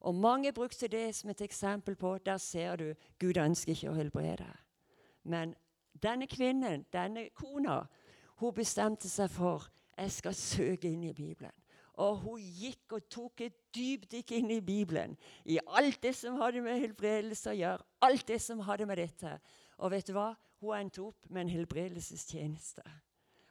Og 0.00 0.14
mange 0.14 0.52
brukte 0.52 0.88
det 0.88 1.14
som 1.14 1.30
et 1.30 1.40
eksempel 1.40 1.96
på 1.96 2.18
der 2.18 2.36
ser 2.36 2.76
du 2.76 2.94
Gud 3.20 3.36
ønsker 3.36 3.72
ikke 3.72 3.90
å 3.90 3.94
helbrede. 3.94 4.50
Men 5.24 5.54
denne 6.02 6.26
kvinnen, 6.26 6.86
denne 6.92 7.28
kona, 7.34 7.82
hun 8.38 8.54
bestemte 8.54 9.08
seg 9.10 9.30
for 9.34 9.66
jeg 9.98 10.12
skal 10.14 10.36
søke 10.36 10.90
inn 10.90 11.08
i 11.08 11.14
Bibelen. 11.14 11.54
Og 11.98 12.20
hun 12.22 12.38
gikk 12.38 12.94
og 12.94 13.08
tok 13.10 13.40
et 13.42 13.56
dypdykk 13.74 14.36
inn 14.36 14.52
i 14.54 14.60
Bibelen. 14.62 15.16
I 15.44 15.58
alt 15.66 15.98
det 16.02 16.14
som 16.14 16.38
hadde 16.38 16.62
med 16.62 16.78
helbredelse 16.78 17.50
å 17.50 17.56
gjøre. 17.58 17.86
Alt 18.06 18.28
det 18.30 18.38
som 18.44 18.62
hadde 18.62 18.86
med 18.86 19.00
dette. 19.02 19.32
Og 19.82 19.90
vet 19.90 20.06
du 20.06 20.14
hva? 20.14 20.30
Hun 20.62 20.76
endte 20.78 21.02
opp 21.02 21.26
med 21.26 21.46
en 21.46 21.52
helbredelsestjeneste. 21.56 22.84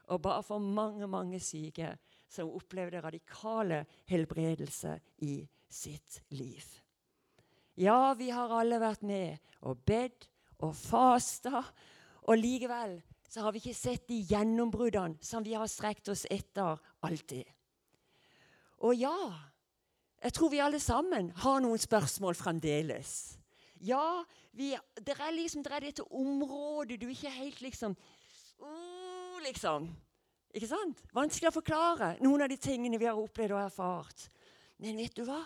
Og 0.07 0.21
bare 0.23 0.45
for 0.47 0.63
mange, 0.63 1.07
mange 1.11 1.41
syke 1.43 1.91
som 2.31 2.53
opplevde 2.55 3.03
radikale 3.03 3.83
helbredelse 4.07 4.95
i 5.27 5.41
sitt 5.67 6.21
liv. 6.31 6.63
Ja, 7.77 8.13
vi 8.17 8.31
har 8.31 8.55
alle 8.55 8.79
vært 8.81 9.03
med 9.05 9.37
og 9.67 9.83
bedt 9.85 10.29
og 10.63 10.71
fasta, 10.75 11.61
og 12.27 12.39
likevel 12.39 12.97
så 13.27 13.43
har 13.43 13.53
vi 13.53 13.61
ikke 13.61 13.75
sett 13.75 14.07
de 14.07 14.21
gjennombruddene 14.29 15.19
som 15.23 15.43
vi 15.43 15.55
har 15.57 15.67
strekt 15.71 16.09
oss 16.11 16.25
etter 16.31 16.79
alltid. 17.03 17.43
Og 18.87 18.95
ja, 18.95 19.15
jeg 20.23 20.33
tror 20.37 20.51
vi 20.53 20.61
alle 20.63 20.79
sammen 20.79 21.31
har 21.43 21.59
noen 21.63 21.81
spørsmål 21.81 22.37
fremdeles. 22.37 23.37
Ja, 23.83 24.23
vi, 24.57 24.71
det 25.03 25.17
er 25.19 25.35
liksom 25.35 25.63
det 25.65 25.73
er 25.75 25.85
dette 25.89 26.05
området 26.07 26.97
du 27.01 27.07
ikke 27.11 27.33
helt 27.35 27.61
liksom 27.61 27.97
uh, 28.61 29.37
Liksom. 29.45 29.85
Ikke 30.57 30.67
sant? 30.67 31.03
Vanskelig 31.13 31.51
å 31.51 31.57
forklare 31.59 32.15
noen 32.25 32.41
av 32.43 32.49
de 32.49 32.57
tingene 32.59 32.97
vi 32.97 33.05
har 33.05 33.19
opplevd 33.19 33.53
og 33.53 33.61
erfart. 33.61 34.25
Men 34.81 34.97
vet 34.97 35.13
du 35.15 35.21
hva? 35.27 35.43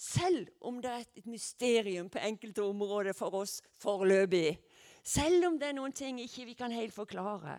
Selv 0.00 0.48
om 0.64 0.80
det 0.82 0.90
er 0.90 1.04
et 1.04 1.28
mysterium 1.28 2.08
på 2.10 2.22
enkelte 2.24 2.64
områder 2.64 3.14
for 3.16 3.36
oss 3.42 3.58
foreløpig, 3.82 4.56
selv 5.04 5.50
om 5.50 5.58
det 5.60 5.68
er 5.68 5.76
noen 5.76 5.92
ting 5.92 6.20
ikke 6.22 6.46
vi 6.48 6.56
kan 6.58 6.72
helt 6.72 6.94
forklare, 6.94 7.58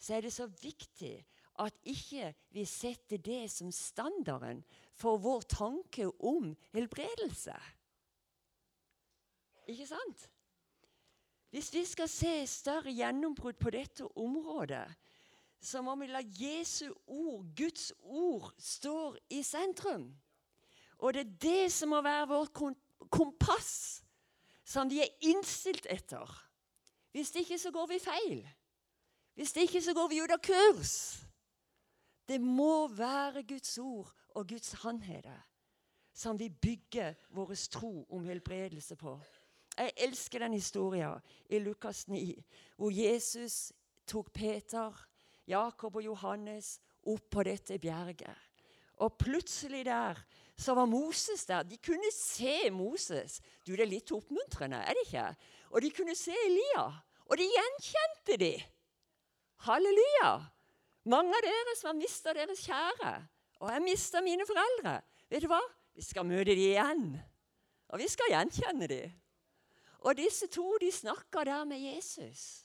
så 0.00 0.16
er 0.16 0.26
det 0.26 0.32
så 0.34 0.48
viktig 0.60 1.14
at 1.60 1.76
ikke 1.84 2.32
vi 2.56 2.64
setter 2.64 3.20
det 3.22 3.44
som 3.52 3.70
standarden 3.72 4.62
for 4.96 5.20
vår 5.20 5.44
tanke 5.50 6.08
om 6.24 6.54
helbredelse. 6.74 7.54
Ikke 9.70 9.86
sant? 9.86 10.26
Hvis 11.50 11.72
vi 11.74 11.84
skal 11.84 12.08
se 12.08 12.34
større 12.46 12.92
gjennombrudd 12.94 13.58
på 13.58 13.72
dette 13.74 14.06
området, 14.18 14.86
så 15.60 15.82
må 15.84 15.94
vi 16.00 16.08
la 16.08 16.22
Jesu 16.24 16.88
ord, 17.06 17.44
Guds 17.56 17.90
ord, 18.00 18.52
stå 18.58 19.14
i 19.28 19.42
sentrum. 19.44 20.08
Og 20.98 21.14
det 21.14 21.20
er 21.20 21.34
det 21.42 21.72
som 21.72 21.92
må 21.92 22.00
være 22.04 22.28
vårt 22.30 22.62
kompass, 23.10 24.02
som 24.64 24.88
vi 24.88 25.02
er 25.02 25.26
innstilt 25.28 25.88
etter. 25.90 26.30
Hvis 27.12 27.34
ikke 27.34 27.58
så 27.58 27.70
går 27.70 27.86
vi 27.86 27.98
feil. 27.98 28.48
Hvis 29.34 29.56
ikke 29.56 29.82
så 29.82 29.94
går 29.94 30.08
vi 30.08 30.22
ut 30.22 30.30
av 30.30 30.42
kurs. 30.42 30.94
Det 32.28 32.40
må 32.40 32.88
være 32.88 33.42
Guds 33.42 33.78
ord 33.78 34.12
og 34.34 34.48
Guds 34.48 34.66
sannheter 34.78 35.40
som 36.20 36.38
vi 36.38 36.48
bygger 36.48 37.14
vår 37.34 37.54
tro 37.70 38.06
om 38.10 38.24
helbredelse 38.28 38.96
på. 38.96 39.16
Jeg 39.78 39.92
elsker 39.96 40.42
den 40.42 40.52
historien 40.52 41.20
i 41.48 41.58
Lukas 41.58 42.08
9, 42.08 42.34
hvor 42.76 42.90
Jesus 42.92 43.72
tok 44.06 44.32
Peter, 44.32 44.92
Jakob 45.46 45.96
og 45.96 46.04
Johannes 46.04 46.78
opp 47.06 47.30
på 47.30 47.44
dette 47.46 47.78
bjerget. 47.78 48.36
Og 49.00 49.16
plutselig 49.16 49.84
der 49.84 50.18
så 50.60 50.74
var 50.76 50.84
Moses 50.84 51.46
der. 51.46 51.62
De 51.62 51.78
kunne 51.80 52.12
se 52.12 52.70
Moses. 52.70 53.40
Du, 53.66 53.72
Det 53.72 53.80
er 53.80 53.88
litt 53.88 54.12
oppmuntrende, 54.12 54.76
er 54.76 54.92
det 54.92 55.06
ikke? 55.06 55.24
Og 55.70 55.82
de 55.82 55.90
kunne 55.94 56.16
se 56.18 56.34
Elia. 56.46 56.86
Og 57.30 57.38
de 57.38 57.46
gjenkjente 57.46 58.38
de. 58.40 58.54
Halleluja! 59.66 60.32
Mange 61.10 61.34
av 61.36 61.44
dere 61.46 61.74
som 61.78 61.92
har 61.92 61.98
mista 61.98 62.34
deres 62.36 62.62
kjære. 62.66 63.12
Og 63.60 63.70
jeg 63.72 63.84
mista 63.84 64.22
mine 64.24 64.46
foreldre. 64.48 64.98
Vet 65.30 65.44
du 65.44 65.50
hva? 65.52 65.60
Vi 65.96 66.04
skal 66.04 66.26
møte 66.26 66.56
de 66.56 66.70
igjen. 66.72 67.04
Og 67.90 68.00
vi 68.02 68.08
skal 68.10 68.32
gjenkjenne 68.34 68.88
de. 68.90 69.02
Og 70.00 70.16
disse 70.16 70.48
to 70.52 70.66
de 70.80 70.90
snakka 70.92 71.44
der 71.44 71.64
med 71.68 71.82
Jesus. 71.82 72.64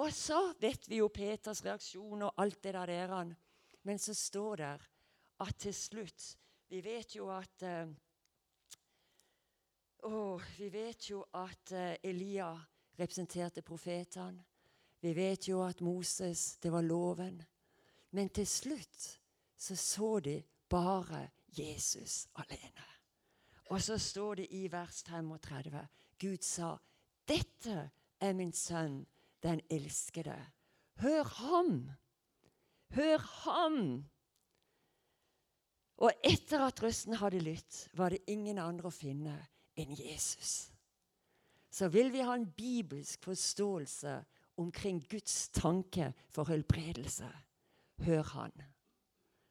Og 0.00 0.10
så 0.12 0.40
vet 0.60 0.88
vi 0.90 0.98
jo 1.02 1.10
Peters 1.12 1.62
reaksjon 1.64 2.24
og 2.26 2.40
alt 2.42 2.62
det 2.64 2.74
der. 2.74 2.86
der 2.86 3.34
Men 3.82 3.98
så 3.98 4.14
står 4.14 4.56
det 4.56 4.78
at 5.40 5.56
til 5.58 5.74
slutt 5.74 6.36
Vi 6.68 6.80
vet 6.80 7.14
jo 7.16 7.28
at 7.30 7.62
uh, 7.62 7.92
oh, 10.04 10.42
Vi 10.58 10.68
vet 10.68 11.10
jo 11.10 11.24
at 11.32 11.72
uh, 11.72 11.94
Elia 12.02 12.52
representerte 12.96 13.62
profetene. 13.62 14.44
Vi 15.00 15.12
vet 15.12 15.48
jo 15.48 15.60
at 15.62 15.80
Moses, 15.84 16.56
det 16.56 16.72
var 16.72 16.82
loven. 16.82 17.42
Men 18.10 18.28
til 18.28 18.46
slutt 18.46 19.08
så 19.56 19.76
så 19.76 20.20
de 20.20 20.38
bare 20.68 21.28
Jesus 21.58 22.28
alene. 22.34 22.86
Og 23.70 23.82
så 23.82 23.98
står 23.98 24.34
det 24.34 24.46
i 24.50 24.68
vers 24.72 25.02
35 25.02 25.86
Gud 26.20 26.42
sa, 26.42 26.76
'Dette 27.26 27.90
er 28.20 28.32
min 28.32 28.52
sønn, 28.52 29.06
den 29.42 29.60
elskede. 29.70 30.36
Hør 31.00 31.24
ham! 31.24 31.90
Hør 32.94 33.18
ham!' 33.18 34.04
Og 35.96 36.12
etter 36.24 36.64
at 36.66 36.82
røsten 36.82 37.14
hadde 37.14 37.40
lytt, 37.40 37.88
var 37.92 38.10
det 38.10 38.24
ingen 38.26 38.58
andre 38.58 38.88
å 38.88 38.94
finne 38.94 39.36
enn 39.76 39.96
Jesus. 39.98 40.72
Så 41.70 41.88
vil 41.88 42.12
vi 42.12 42.22
ha 42.22 42.34
en 42.34 42.50
bibelsk 42.56 43.24
forståelse 43.24 44.24
omkring 44.56 45.02
Guds 45.10 45.48
tanke 45.48 46.12
for 46.30 46.44
helbredelse. 46.44 47.28
Hør 47.98 48.22
Han. 48.22 48.52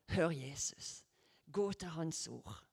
Hør 0.09 0.29
Jesus. 0.29 1.03
Gå 1.51 1.71
til 1.71 1.88
Hans 1.88 2.27
ord. 2.27 2.63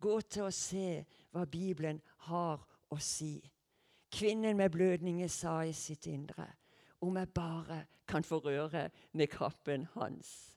Gå 0.00 0.20
til 0.20 0.42
å 0.42 0.50
se 0.54 1.04
hva 1.30 1.44
Bibelen 1.44 2.00
har 2.30 2.62
å 2.90 2.98
si. 3.02 3.38
Kvinnen 4.12 4.56
med 4.56 4.70
blødninger 4.70 5.28
sa 5.28 5.60
i 5.62 5.72
sitt 5.72 6.06
indre 6.06 6.46
om 7.00 7.16
jeg 7.16 7.28
bare 7.34 7.84
kan 8.08 8.24
få 8.24 8.38
røre 8.38 8.90
med 9.12 9.26
kappen 9.26 9.86
hans. 9.94 10.56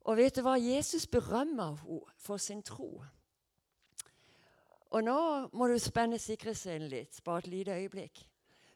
Og 0.00 0.16
vet 0.16 0.36
du 0.36 0.42
hva? 0.42 0.56
Jesus 0.58 1.06
berømmer 1.06 1.76
henne 1.84 2.16
for 2.18 2.36
sin 2.36 2.62
tro. 2.62 3.04
Og 4.92 5.04
nå 5.04 5.18
må 5.56 5.68
du 5.70 5.78
spenne 5.80 6.18
sikkerhetsscenen 6.20 6.90
litt, 6.92 7.22
bare 7.24 7.44
et 7.44 7.48
lite 7.48 7.76
øyeblikk. 7.80 8.26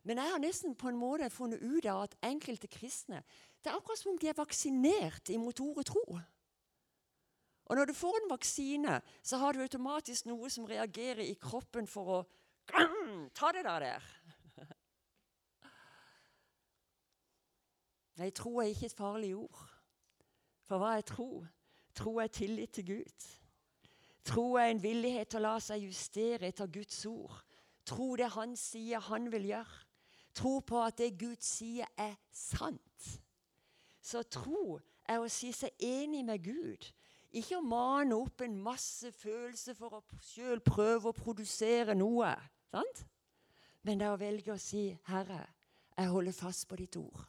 Men 0.07 0.21
jeg 0.23 0.33
har 0.33 0.41
nesten 0.41 0.77
på 0.79 0.89
en 0.89 0.99
måte 1.01 1.29
funnet 1.35 1.61
ut 1.61 1.87
av 1.91 2.07
at 2.07 2.17
enkelte 2.25 2.71
kristne 2.71 3.25
det 3.63 3.73
er 3.73 3.77
akkurat 3.81 3.99
som 3.99 4.13
om 4.13 4.19
de 4.23 4.29
er 4.31 4.39
vaksinert 4.39 5.33
imot 5.35 5.61
ordet 5.61 5.89
tro. 5.91 6.05
Og 7.67 7.77
når 7.77 7.91
du 7.91 7.95
får 7.99 8.21
en 8.21 8.31
vaksine, 8.31 9.01
så 9.23 9.41
har 9.43 9.53
du 9.53 9.65
automatisk 9.65 10.29
noe 10.31 10.51
som 10.55 10.69
reagerer 10.71 11.25
i 11.27 11.35
kroppen 11.35 11.89
for 11.91 12.13
å 12.15 12.21
Ta 13.35 13.53
det 13.55 13.63
der 13.65 13.81
der. 13.81 14.07
Nei, 18.17 18.31
tro 18.31 18.59
er 18.59 18.73
ikke 18.73 18.87
et 18.87 18.97
farlig 18.97 19.37
ord. 19.37 19.61
For 20.67 20.83
hva 20.83 20.97
er 20.97 21.05
tro? 21.07 21.45
Tro 21.95 22.17
er 22.19 22.33
tillit 22.33 22.73
til 22.75 22.87
Gud. 22.87 23.27
Tro 24.27 24.57
er 24.59 24.73
en 24.73 24.83
villighet 24.83 25.31
til 25.31 25.41
å 25.41 25.47
la 25.47 25.57
seg 25.63 25.87
justere 25.87 26.51
etter 26.51 26.71
Guds 26.73 27.05
ord. 27.07 27.39
Tro 27.87 28.17
det 28.19 28.33
Han 28.35 28.57
sier 28.59 29.05
han 29.07 29.31
vil 29.33 29.53
gjøre. 29.53 29.83
Tro 30.37 30.59
på 30.61 30.83
at 30.83 30.99
det 30.99 31.15
Gud 31.17 31.41
sier, 31.41 31.87
er 31.97 32.19
sant. 32.35 33.07
Så 34.03 34.23
tro 34.29 34.79
er 35.09 35.23
å 35.23 35.31
si 35.33 35.53
seg 35.55 35.73
enig 35.81 36.25
med 36.27 36.43
Gud 36.45 36.91
ikke 37.37 37.59
å 37.59 37.65
mane 37.65 38.17
opp 38.17 38.43
en 38.45 38.57
masse 38.63 39.11
følelser 39.13 39.77
for 39.77 39.99
å 39.99 40.05
sjøl 40.25 40.63
prøve 40.65 41.11
å 41.11 41.17
produsere 41.17 41.97
noe. 41.97 42.33
Sant? 42.73 43.03
Men 43.85 44.01
det 44.01 44.07
er 44.07 44.15
å 44.15 44.21
velge 44.21 44.55
å 44.55 44.61
si, 44.61 44.99
'Herre, 45.07 45.47
jeg 45.97 46.09
holder 46.09 46.33
fast 46.33 46.69
på 46.69 46.77
ditt 46.77 46.97
ord'. 46.97 47.27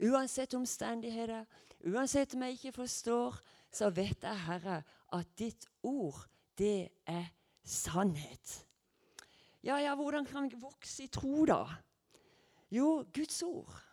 Uansett 0.00 0.54
omstendigheter, 0.54 1.46
uansett 1.84 2.34
om 2.34 2.42
jeg 2.42 2.52
ikke 2.52 2.72
forstår, 2.72 3.40
så 3.72 3.90
vet 3.90 4.22
jeg, 4.22 4.36
Herre, 4.36 4.84
at 5.12 5.38
ditt 5.38 5.66
ord, 5.82 6.26
det 6.58 6.88
er 7.06 7.26
sannhet. 7.64 8.66
Ja, 9.62 9.76
ja, 9.76 9.94
hvordan 9.94 10.26
kan 10.26 10.50
vi 10.50 10.56
vokse 10.60 11.04
i 11.04 11.12
tro, 11.12 11.44
da? 11.44 11.64
Jo, 12.70 13.04
Guds 13.14 13.42
ord. 13.42 13.84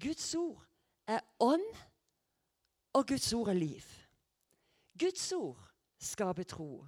Guds 0.00 0.34
ord 0.34 0.66
er 1.06 1.20
ånd, 1.40 1.64
og 2.92 3.06
Guds 3.06 3.32
ord 3.32 3.48
er 3.48 3.58
liv. 3.58 3.84
Guds 4.98 5.32
ord 5.32 5.60
skaper 5.98 6.42
tro. 6.42 6.86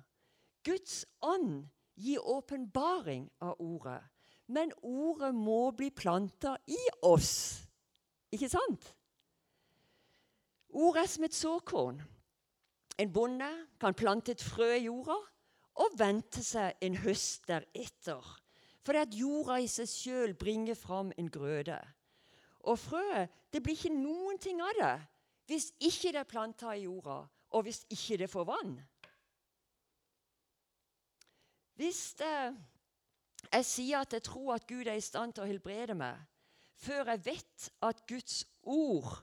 Guds 0.65 1.05
ånd 1.21 1.67
gir 1.97 2.21
åpenbaring 2.25 3.29
av 3.41 3.57
ordet. 3.59 4.01
Men 4.49 4.73
ordet 4.83 5.35
må 5.35 5.71
bli 5.77 5.91
planta 5.91 6.57
i 6.67 6.79
oss. 7.05 7.65
Ikke 8.33 8.49
sant? 8.49 8.95
Ordet 10.69 11.03
er 11.03 11.11
som 11.13 11.25
et 11.25 11.37
såkorn. 11.37 12.01
En 12.99 13.13
bonde 13.13 13.49
kan 13.81 13.95
plante 13.95 14.35
et 14.35 14.43
frø 14.43 14.73
i 14.75 14.85
jorda, 14.89 15.17
og 15.79 15.95
vente 15.99 16.43
seg 16.43 16.81
en 16.83 16.97
høst 17.05 17.47
deretter. 17.47 18.25
For 18.83 18.97
det 18.97 19.07
at 19.07 19.15
jorda 19.15 19.61
i 19.63 19.69
seg 19.71 19.91
sjøl 19.91 20.35
bringer 20.39 20.75
fram 20.79 21.13
en 21.19 21.31
grøde. 21.31 21.79
Og 22.67 22.79
frøet 22.81 23.31
det 23.53 23.63
blir 23.63 23.79
ikke 23.79 23.95
noen 23.95 24.41
ting 24.43 24.61
av 24.65 24.75
det 24.79 24.97
hvis 25.49 25.71
ikke 25.81 26.11
det 26.13 26.21
er 26.21 26.29
planta 26.29 26.75
i 26.77 26.83
jorda, 26.85 27.23
og 27.57 27.63
hvis 27.65 27.79
ikke 27.89 28.19
det 28.21 28.27
får 28.29 28.45
vann. 28.45 28.75
Hvis 31.81 32.03
det, 32.19 32.33
jeg 33.47 33.65
sier 33.65 34.03
at 34.03 34.13
jeg 34.13 34.27
tror 34.29 34.59
at 34.59 34.67
Gud 34.69 34.85
er 34.85 34.99
i 34.99 35.05
stand 35.05 35.33
til 35.33 35.47
å 35.47 35.49
helbrede 35.49 35.97
meg, 35.97 36.21
før 36.77 37.15
jeg 37.15 37.25
vet 37.31 37.69
at 37.89 38.03
Guds 38.11 38.43
ord 38.69 39.15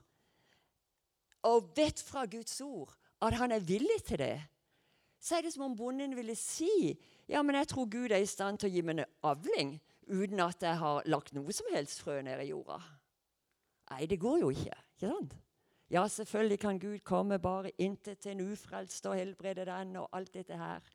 og 1.46 1.70
vet 1.76 2.02
fra 2.02 2.24
Guds 2.26 2.58
ord 2.64 2.90
at 3.22 3.36
han 3.40 3.52
er 3.52 3.64
villig 3.64 4.02
til 4.06 4.18
det, 4.18 4.36
så 5.20 5.36
er 5.36 5.46
det 5.46 5.52
som 5.54 5.64
om 5.66 5.76
bonden 5.76 6.16
ville 6.16 6.36
si 6.38 6.94
ja, 7.28 7.42
men 7.42 7.56
jeg 7.58 7.68
tror 7.68 7.88
Gud 7.90 8.12
er 8.14 8.22
i 8.22 8.28
stand 8.28 8.60
til 8.60 8.68
å 8.68 8.74
gi 8.74 8.82
meg 8.86 9.00
en 9.00 9.08
avling 9.26 9.72
uten 10.06 10.42
at 10.44 10.62
jeg 10.62 10.78
har 10.78 11.08
lagt 11.10 11.32
noe 11.34 11.54
som 11.54 11.66
helst 11.74 12.04
frø 12.04 12.20
ned 12.22 12.38
i 12.44 12.52
jorda. 12.52 12.78
Nei, 13.90 14.06
det 14.06 14.20
går 14.22 14.44
jo 14.44 14.52
ikke. 14.54 14.76
ikke 14.94 15.10
sant? 15.10 15.34
Ja, 15.90 16.06
selvfølgelig 16.10 16.58
kan 16.58 16.78
Gud 16.78 16.98
komme 17.06 17.38
bare 17.38 17.70
inntil 17.82 18.16
til 18.16 18.34
en 18.34 18.52
ufrelst 18.52 19.06
og 19.06 19.18
helbrede 19.18 19.66
den 19.66 19.96
og 19.96 20.08
alt 20.12 20.34
dette 20.34 20.58
her. 20.58 20.86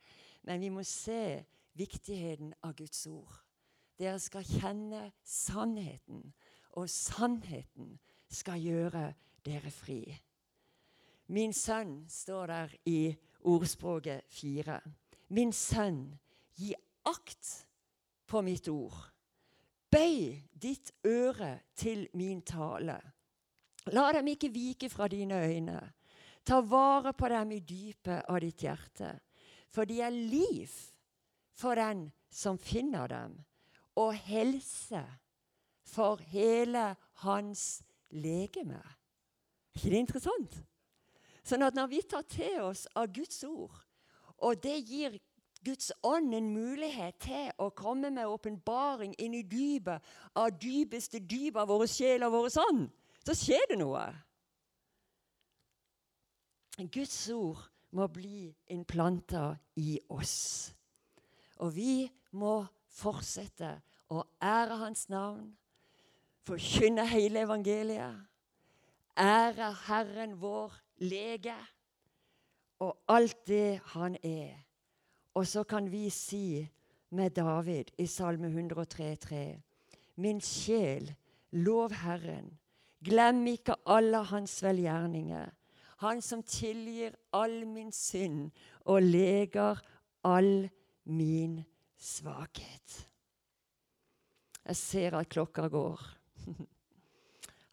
Men 0.44 0.62
vi 0.62 0.70
må 0.70 0.84
se 0.84 1.44
viktigheten 1.80 2.54
av 2.64 2.76
Guds 2.76 3.06
ord. 3.08 3.38
Dere 4.00 4.20
skal 4.20 4.48
kjenne 4.48 5.12
sannheten, 5.24 6.34
og 6.80 6.90
sannheten 6.90 8.00
skal 8.32 8.60
gjøre 8.60 9.12
dere 9.46 9.72
fri. 9.72 10.02
Min 11.32 11.54
sønn 11.56 12.10
står 12.12 12.48
der 12.48 12.72
i 12.91 13.15
ordspråket 13.48 14.28
fire. 14.28 14.82
Min 15.32 15.54
sønn, 15.56 16.10
gi 16.60 16.74
akt 17.08 17.52
på 18.28 18.41
mitt 18.44 18.67
ord. 18.67 18.98
Bøy 19.91 20.41
ditt 20.52 20.91
øre 21.08 21.54
til 21.76 22.10
min 22.20 22.41
tale. 22.44 22.98
La 23.96 24.04
dem 24.12 24.28
ikke 24.28 24.52
vike 24.52 24.89
fra 24.91 25.08
dine 25.08 25.39
øyne. 25.39 25.80
Ta 26.44 26.60
vare 26.67 27.13
på 27.15 27.30
dem 27.32 27.54
i 27.56 27.60
dypet 27.60 28.28
av 28.28 28.39
ditt 28.44 28.65
hjerte. 28.65 29.13
For 29.72 29.88
de 29.88 30.02
er 30.04 30.12
liv 30.12 30.72
for 31.56 31.80
den 31.80 32.10
som 32.32 32.60
finner 32.60 33.08
dem, 33.08 33.38
og 33.96 34.15
helse 34.15 35.04
for 35.88 36.20
hele 36.32 36.89
hans 37.24 37.84
legeme. 38.12 38.82
Er 38.82 39.80
ikke 39.80 39.94
det 39.96 40.04
interessant? 40.04 40.60
Sånn 41.43 41.65
at 41.65 41.77
når 41.77 41.89
vi 41.91 42.01
tar 42.06 42.25
til 42.30 42.60
oss 42.67 42.86
av 42.95 43.10
Guds 43.13 43.43
ord, 43.47 43.75
og 44.41 44.62
det 44.62 44.77
gir 44.86 45.17
Guds 45.62 45.91
ånd 46.06 46.34
en 46.34 46.49
mulighet 46.54 47.19
til 47.21 47.49
å 47.62 47.69
komme 47.77 48.10
med 48.13 48.30
åpenbaring 48.30 49.13
inn 49.21 49.36
i 49.38 49.43
dypet 49.45 50.01
av 50.38 50.49
dypeste 50.58 51.21
dyp 51.21 51.60
av 51.62 51.69
våre 51.69 51.89
sjel 51.89 52.25
og 52.25 52.34
våre 52.34 52.65
ånd, 52.65 52.88
så 53.21 53.36
skjer 53.38 53.67
det 53.69 53.77
noe. 53.82 54.06
Guds 56.89 57.17
ord 57.30 57.62
må 57.93 58.08
bli 58.10 58.49
innplanta 58.73 59.51
i 59.77 59.99
oss. 60.10 60.71
Og 61.62 61.73
vi 61.75 62.08
må 62.34 62.62
fortsette 62.89 63.75
å 64.12 64.23
ære 64.41 64.80
Hans 64.82 65.06
navn, 65.12 65.51
forkynne 66.47 67.06
hele 67.06 67.45
evangeliet, 67.45 68.17
ære 69.19 69.69
Herren 69.86 70.34
vår 70.41 70.73
lege 71.02 71.56
og 72.82 72.98
alt 73.10 73.48
det 73.48 73.82
han 73.94 74.18
er. 74.24 74.56
Og 75.34 75.48
så 75.48 75.64
kan 75.64 75.92
vi 75.92 76.10
si 76.10 76.68
med 77.10 77.30
David 77.38 77.94
i 77.98 78.06
Salme 78.06 78.48
103,3.: 78.48 79.62
Min 80.16 80.42
sjel, 80.42 81.16
lov 81.52 81.94
Herren. 81.94 82.58
Glem 83.06 83.48
ikke 83.48 83.76
alle 83.86 84.24
hans 84.24 84.64
velgjerninger. 84.64 85.50
Han 85.98 86.22
som 86.22 86.44
tilgir 86.44 87.16
all 87.34 87.68
min 87.68 87.92
synd 87.92 88.52
og 88.86 89.02
leger 89.02 89.82
all 90.24 90.70
min 91.04 91.64
svakhet. 91.98 93.08
Jeg 94.66 94.76
ser 94.76 95.18
at 95.18 95.30
klokka 95.30 95.68
går. 95.68 96.02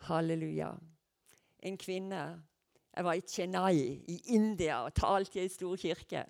Halleluja. 0.08 0.72
En 1.60 1.76
kvinne 1.78 2.42
jeg 2.98 3.06
var 3.06 3.14
i 3.14 3.22
Chennai 3.22 3.82
i 4.10 4.16
India 4.34 4.80
og 4.82 4.94
talte 4.98 5.38
i 5.38 5.44
ei 5.44 5.50
stor 5.52 5.78
kirke. 5.78 6.24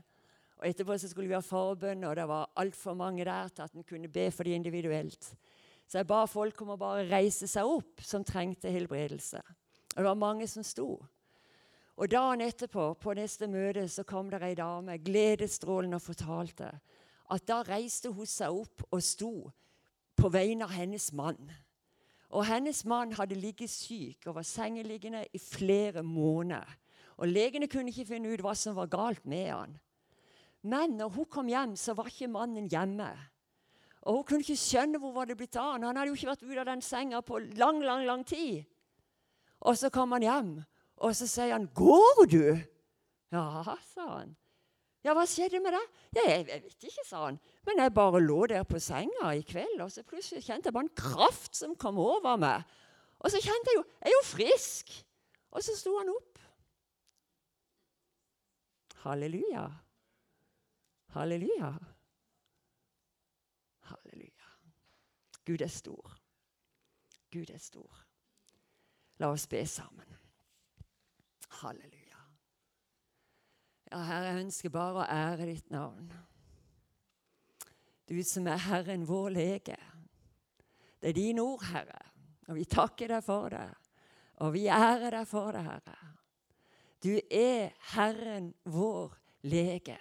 Og 0.59 0.67
Etterpå 0.69 0.99
så 1.01 1.09
skulle 1.09 1.31
vi 1.31 1.37
ha 1.37 1.41
forbønn, 1.41 2.05
og 2.05 2.17
det 2.19 2.27
var 2.29 2.51
altfor 2.61 2.97
mange 2.99 3.25
der 3.25 3.49
til 3.49 3.65
at 3.65 3.73
en 3.73 3.87
kunne 3.89 4.11
be 4.13 4.27
for 4.31 4.45
dem 4.45 4.59
individuelt. 4.59 5.31
Så 5.89 6.03
jeg 6.03 6.09
ba 6.11 6.27
folk 6.29 6.61
om 6.61 6.75
å 6.75 6.77
bare 6.77 7.07
reise 7.09 7.49
seg 7.49 7.65
opp 7.65 8.03
som 8.05 8.27
trengte 8.27 8.69
helbredelse. 8.69 9.41
Og 9.95 9.97
det 9.97 10.05
var 10.11 10.21
mange 10.21 10.49
som 10.51 10.67
sto. 10.67 10.99
Og 11.97 12.11
Dagen 12.13 12.45
etterpå, 12.45 12.91
på 13.01 13.15
neste 13.17 13.49
møte, 13.49 13.87
så 13.89 14.05
kom 14.05 14.29
det 14.29 14.43
ei 14.45 14.53
dame 14.59 14.99
gledesstrålende 15.01 15.97
og 15.97 16.05
fortalte 16.05 16.69
at 17.33 17.49
da 17.49 17.63
reiste 17.65 18.13
hun 18.13 18.29
seg 18.29 18.61
opp 18.61 18.85
og 18.91 19.01
sto 19.03 19.33
på 20.21 20.29
vegne 20.37 20.69
av 20.69 20.77
hennes 20.77 21.09
mann. 21.17 21.49
Og 22.29 22.45
hennes 22.45 22.85
mann 22.85 23.15
hadde 23.17 23.39
ligget 23.39 23.71
syk 23.73 24.27
og 24.27 24.35
var 24.35 24.47
sengeliggende 24.47 25.25
i 25.33 25.39
flere 25.41 26.03
måneder. 26.03 26.77
Og 27.17 27.29
Legene 27.29 27.69
kunne 27.69 27.91
ikke 27.91 28.07
finne 28.13 28.31
ut 28.33 28.43
hva 28.45 28.55
som 28.55 28.77
var 28.77 28.91
galt 28.93 29.25
med 29.27 29.49
han. 29.51 29.79
Men 30.63 30.99
når 30.99 31.09
hun 31.15 31.29
kom 31.31 31.49
hjem, 31.49 31.77
så 31.77 31.95
var 31.97 32.11
ikke 32.11 32.29
mannen 32.31 32.69
hjemme. 32.71 33.09
Og 34.03 34.17
Hun 34.17 34.25
kunne 34.25 34.45
ikke 34.45 34.57
skjønne 34.57 34.99
hvor 35.01 35.13
var 35.13 35.29
det 35.29 35.37
blitt 35.37 35.57
av 35.57 35.73
han. 35.73 35.87
Han 35.89 35.97
hadde 35.97 36.13
jo 36.13 36.19
ikke 36.19 36.31
vært 36.31 36.45
ute 36.47 36.61
av 36.61 36.69
den 36.69 36.83
senga 36.85 37.21
på 37.21 37.41
lang, 37.59 37.81
lang, 37.83 38.05
lang 38.07 38.27
tid. 38.27 38.65
Og 39.61 39.79
så 39.79 39.91
kom 39.91 40.13
han 40.15 40.23
hjem, 40.23 40.53
og 40.97 41.17
så 41.17 41.27
sier 41.27 41.53
han, 41.53 41.67
'Går 41.75 42.27
du?' 42.31 42.63
'Ja', 43.33 43.77
sa 43.95 44.19
han. 44.19 44.37
'Ja, 45.05 45.15
hva 45.15 45.25
skjedde 45.27 45.61
med 45.63 45.73
det?' 45.73 45.89
Ja, 46.17 46.23
jeg, 46.31 46.49
jeg 46.49 46.63
vet 46.63 46.85
ikke', 46.85 47.07
sa 47.07 47.25
han. 47.25 47.39
Men 47.67 47.79
jeg 47.79 47.95
bare 47.95 48.21
lå 48.21 48.47
der 48.47 48.63
på 48.63 48.79
senga 48.79 49.31
i 49.31 49.43
kveld, 49.43 49.81
og 49.81 49.93
så 49.93 50.03
plutselig 50.03 50.45
kjente 50.45 50.67
jeg 50.67 50.75
bare 50.75 50.89
en 50.89 50.97
kraft 50.97 51.57
som 51.57 51.77
kom 51.77 51.99
over 51.99 52.37
meg. 52.37 52.63
Og 53.19 53.31
så 53.31 53.41
kjente 53.43 53.71
jeg 53.71 53.77
jo 53.77 53.85
Jeg 54.01 54.11
er 54.11 54.17
jo 54.17 54.25
frisk! 54.27 55.05
Og 55.51 55.63
så 55.63 55.77
sto 55.77 55.99
han 55.99 56.09
opp. 56.13 56.39
Halleluja. 59.05 59.65
Halleluja. 61.15 61.71
Halleluja. 63.81 64.51
Gud 65.47 65.61
er 65.61 65.73
stor. 65.73 66.19
Gud 67.33 67.51
er 67.51 67.59
stor. 67.59 68.05
La 69.19 69.33
oss 69.33 69.47
be 69.47 69.67
sammen. 69.67 70.19
Halleluja. 71.49 71.98
Ja, 73.89 74.03
Herre, 74.05 74.27
jeg 74.29 74.45
ønsker 74.45 74.73
bare 74.73 75.01
å 75.01 75.07
ære 75.09 75.47
ditt 75.49 75.71
navn. 75.73 76.11
Du 78.09 78.19
som 78.25 78.49
er 78.51 78.61
Herren 78.67 79.07
vår 79.09 79.31
lege. 79.33 79.77
Det 81.01 81.13
er 81.13 81.17
dine 81.17 81.45
ord, 81.45 81.65
Herre, 81.71 82.03
og 82.49 82.59
vi 82.59 82.67
takker 82.69 83.15
deg 83.15 83.25
for 83.25 83.49
det. 83.55 83.69
Og 84.45 84.53
vi 84.53 84.67
ærer 84.69 85.15
deg 85.17 85.29
for 85.31 85.57
det, 85.57 85.63
Herre. 85.65 85.97
Du 87.01 87.15
er 87.17 87.73
Herren 87.95 88.51
vår 88.69 89.15
lege. 89.49 89.97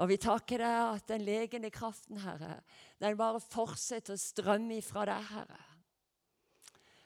Og 0.00 0.10
vi 0.10 0.16
takker 0.18 0.62
deg 0.64 0.78
at 0.96 1.06
den 1.12 1.22
legende 1.26 1.70
kraften, 1.70 2.18
Herre, 2.24 2.62
den 2.98 3.18
bare 3.20 3.42
fortsetter 3.44 4.16
å 4.16 4.22
strømme 4.22 4.80
ifra 4.80 5.04
deg, 5.06 5.28
Herre. 5.30 5.60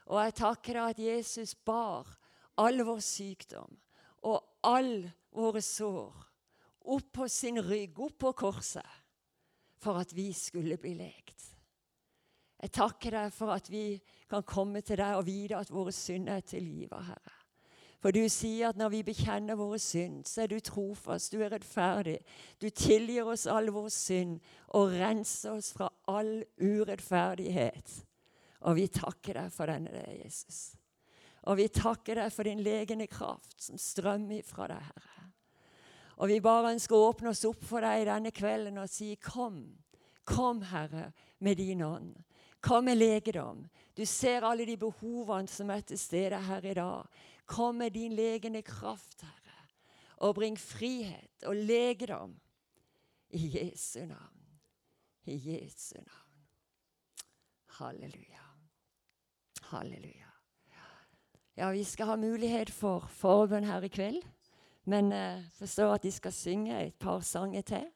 Og 0.08 0.22
jeg 0.22 0.36
takker 0.40 0.78
deg 0.78 0.94
at 0.94 1.04
Jesus 1.04 1.52
bar 1.66 2.08
all 2.60 2.80
vår 2.86 3.04
sykdom 3.04 3.76
og 4.24 4.64
all 4.64 5.04
våre 5.34 5.62
sår 5.64 6.24
opp 6.84 7.12
på 7.12 7.28
sin 7.28 7.62
rygg, 7.62 7.98
opp 7.98 8.18
på 8.18 8.32
korset 8.32 9.00
for 9.80 10.00
at 10.00 10.12
vi 10.16 10.30
skulle 10.36 10.76
bli 10.80 10.94
lekt. 10.98 11.50
Jeg 12.64 12.72
takker 12.72 13.12
deg 13.12 13.32
for 13.34 13.52
at 13.52 13.68
vi 13.68 13.98
kan 14.30 14.44
komme 14.48 14.80
til 14.80 15.00
deg 15.00 15.18
og 15.18 15.26
vite 15.26 15.58
at 15.58 15.72
våre 15.72 15.92
synder 15.92 16.40
er 16.40 16.46
tilgivet, 16.48 17.08
Herre. 17.08 17.40
For 18.00 18.12
du 18.12 18.20
sier 18.28 18.68
at 18.68 18.76
når 18.76 18.90
vi 18.92 19.00
bekjenner 19.04 19.56
våre 19.56 19.78
synd, 19.80 20.26
så 20.28 20.42
er 20.44 20.50
du 20.52 20.58
trofast, 20.60 21.32
du 21.32 21.40
er 21.40 21.54
rettferdig. 21.54 22.18
Du 22.60 22.68
tilgir 22.68 23.28
oss 23.32 23.46
all 23.48 23.70
vår 23.72 23.88
synd 23.92 24.42
og 24.76 24.92
renser 24.92 25.56
oss 25.56 25.70
fra 25.72 25.88
all 26.12 26.42
urettferdighet. 26.60 27.94
Og 28.68 28.76
vi 28.76 28.86
takker 28.92 29.40
deg 29.40 29.52
for 29.52 29.72
denne, 29.72 29.92
deg, 29.92 30.20
Jesus. 30.20 30.74
Og 31.48 31.56
vi 31.60 31.68
takker 31.72 32.20
deg 32.20 32.32
for 32.32 32.48
din 32.48 32.60
legende 32.64 33.08
kraft 33.08 33.56
som 33.64 33.80
strømmer 33.80 34.44
fra 34.44 34.68
deg, 34.72 34.84
Herre. 34.84 35.13
Og 36.18 36.30
vi 36.30 36.40
bare 36.42 36.74
ønsker 36.74 36.96
å 36.96 37.08
åpne 37.10 37.32
oss 37.32 37.44
opp 37.48 37.64
for 37.66 37.84
deg 37.84 38.06
denne 38.08 38.30
kvelden 38.34 38.78
og 38.82 38.90
si 38.90 39.14
kom. 39.22 39.64
Kom, 40.24 40.62
Herre, 40.70 41.10
med 41.38 41.58
din 41.58 41.82
ånd. 41.84 42.14
Kom 42.64 42.86
med 42.88 42.96
legedom. 42.96 43.66
Du 43.96 44.06
ser 44.06 44.46
alle 44.46 44.64
de 44.64 44.76
behovene 44.80 45.50
som 45.50 45.70
er 45.70 45.82
til 45.84 46.00
stede 46.00 46.38
her 46.46 46.64
i 46.64 46.74
dag. 46.78 47.08
Kom 47.46 47.76
med 47.82 47.92
din 47.92 48.14
legende 48.16 48.62
kraft, 48.64 49.20
Herre, 49.20 49.58
og 50.24 50.38
bring 50.38 50.56
frihet 50.58 51.44
og 51.44 51.56
legedom 51.56 52.38
I 53.34 53.50
Jesu 53.58 54.06
navn. 54.06 54.44
I 55.26 55.36
Jesu 55.36 55.96
navn. 55.98 56.46
Halleluja. 57.78 58.46
Halleluja. 59.62 60.30
Ja, 61.56 61.70
vi 61.70 61.84
skal 61.84 62.06
ha 62.06 62.16
mulighet 62.16 62.70
for 62.70 63.06
forbønn 63.18 63.66
her 63.66 63.84
i 63.86 63.90
kveld. 63.92 64.22
Men 64.84 65.12
jeg 65.12 65.36
eh, 65.38 65.44
forstår 65.58 65.94
at 65.94 66.02
de 66.02 66.12
skal 66.12 66.32
synge 66.32 66.82
et 66.82 66.94
par 66.94 67.20
sanger 67.20 67.62
til. 67.62 67.86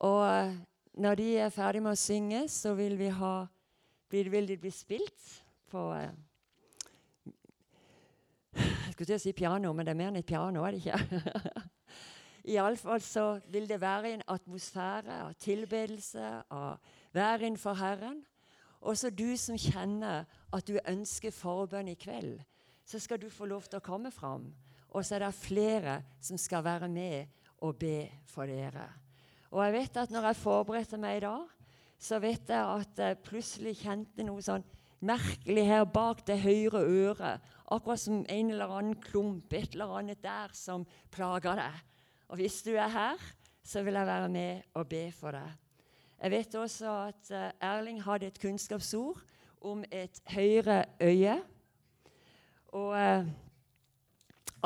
Og 0.00 0.22
eh, 0.24 0.54
når 0.94 1.14
de 1.14 1.36
er 1.36 1.52
ferdig 1.52 1.82
med 1.82 1.92
å 1.92 2.00
synge, 2.00 2.46
så 2.48 2.72
vil, 2.74 2.96
vi 2.98 3.10
ha, 3.12 3.34
vil 4.10 4.48
de 4.48 4.56
bli 4.56 4.72
spilt 4.72 5.26
på 5.70 5.90
eh, 5.98 6.08
Jeg 8.56 8.94
skulle 8.94 9.06
til 9.06 9.18
å 9.18 9.22
si 9.22 9.32
piano, 9.36 9.72
men 9.72 9.86
det 9.86 9.92
er 9.92 10.00
mer 10.00 10.08
enn 10.10 10.18
et 10.20 10.26
piano, 10.26 10.64
er 10.64 10.74
det 10.74 10.80
ikke? 10.80 11.60
Iallfall 12.50 13.04
så 13.04 13.26
vil 13.52 13.68
det 13.68 13.78
være 13.80 14.14
en 14.14 14.24
atmosfære 14.32 15.20
av 15.26 15.36
tilbedelse, 15.38 16.32
av 16.50 16.80
vær 17.12 17.44
innenfor 17.44 17.76
Herren. 17.78 18.22
Også 18.80 19.12
du 19.12 19.36
som 19.36 19.60
kjenner 19.60 20.24
at 20.52 20.66
du 20.66 20.80
ønsker 20.88 21.36
forbønn 21.36 21.92
i 21.92 21.98
kveld, 22.00 22.40
så 22.84 22.98
skal 22.98 23.20
du 23.20 23.28
få 23.30 23.46
lov 23.46 23.68
til 23.68 23.78
å 23.78 23.84
komme 23.84 24.10
fram. 24.10 24.48
Og 24.90 25.04
så 25.06 25.16
er 25.16 25.26
det 25.26 25.36
flere 25.38 26.00
som 26.20 26.38
skal 26.38 26.64
være 26.66 26.88
med 26.90 27.26
og 27.62 27.78
be 27.78 28.08
for 28.26 28.48
dere. 28.50 28.88
Og 29.50 29.64
jeg 29.64 29.74
vet 29.74 29.96
at 30.02 30.10
når 30.10 30.30
jeg 30.30 30.40
forberedte 30.40 30.98
meg 31.00 31.18
i 31.18 31.24
dag, 31.24 31.46
så 32.00 32.18
vet 32.22 32.48
jeg 32.48 32.60
at 32.60 33.02
jeg 33.02 33.22
plutselig 33.26 33.74
kjente 33.82 34.24
noe 34.24 34.42
sånn 34.42 34.64
merkelig 35.04 35.64
her 35.68 35.84
bak 35.88 36.22
det 36.28 36.38
høyre 36.40 36.82
øret. 36.84 37.46
Akkurat 37.70 38.00
som 38.00 38.22
en 38.28 38.50
eller 38.50 38.72
annen 38.76 38.96
klump, 39.02 39.52
et 39.52 39.74
eller 39.74 39.98
annet 39.98 40.22
der 40.24 40.52
som 40.56 40.86
plager 41.12 41.58
deg. 41.60 41.82
Og 42.30 42.40
hvis 42.40 42.60
du 42.66 42.72
er 42.74 42.90
her, 42.90 43.26
så 43.62 43.82
vil 43.82 43.98
jeg 43.98 44.06
være 44.06 44.28
med 44.28 44.62
og 44.74 44.88
be 44.88 45.04
for 45.14 45.36
deg. 45.36 45.50
Jeg 46.20 46.30
vet 46.30 46.54
også 46.54 46.94
at 47.08 47.30
eh, 47.32 47.52
Erling 47.64 48.02
hadde 48.04 48.28
et 48.28 48.40
kunnskapsord 48.40 49.22
om 49.60 49.84
et 49.90 50.20
høyre 50.28 50.84
øye. 51.00 51.36
Og 52.76 52.90
uh, 52.92 53.26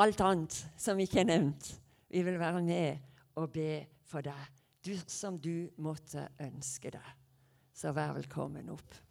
alt 0.01 0.21
annet 0.21 0.57
som 0.77 0.99
ikke 0.99 1.21
er 1.23 1.29
nevnt. 1.29 1.71
Vi 2.11 2.23
vil 2.23 2.39
være 2.39 2.61
med 2.63 2.97
og 3.39 3.51
be 3.55 3.85
for 4.07 4.25
deg, 4.25 4.51
du 4.85 4.93
som 5.07 5.39
du 5.41 5.67
måtte 5.81 6.27
ønske 6.43 6.91
deg. 6.95 7.09
Så 7.75 7.91
vær 7.95 8.13
velkommen 8.15 8.69
opp. 8.71 9.04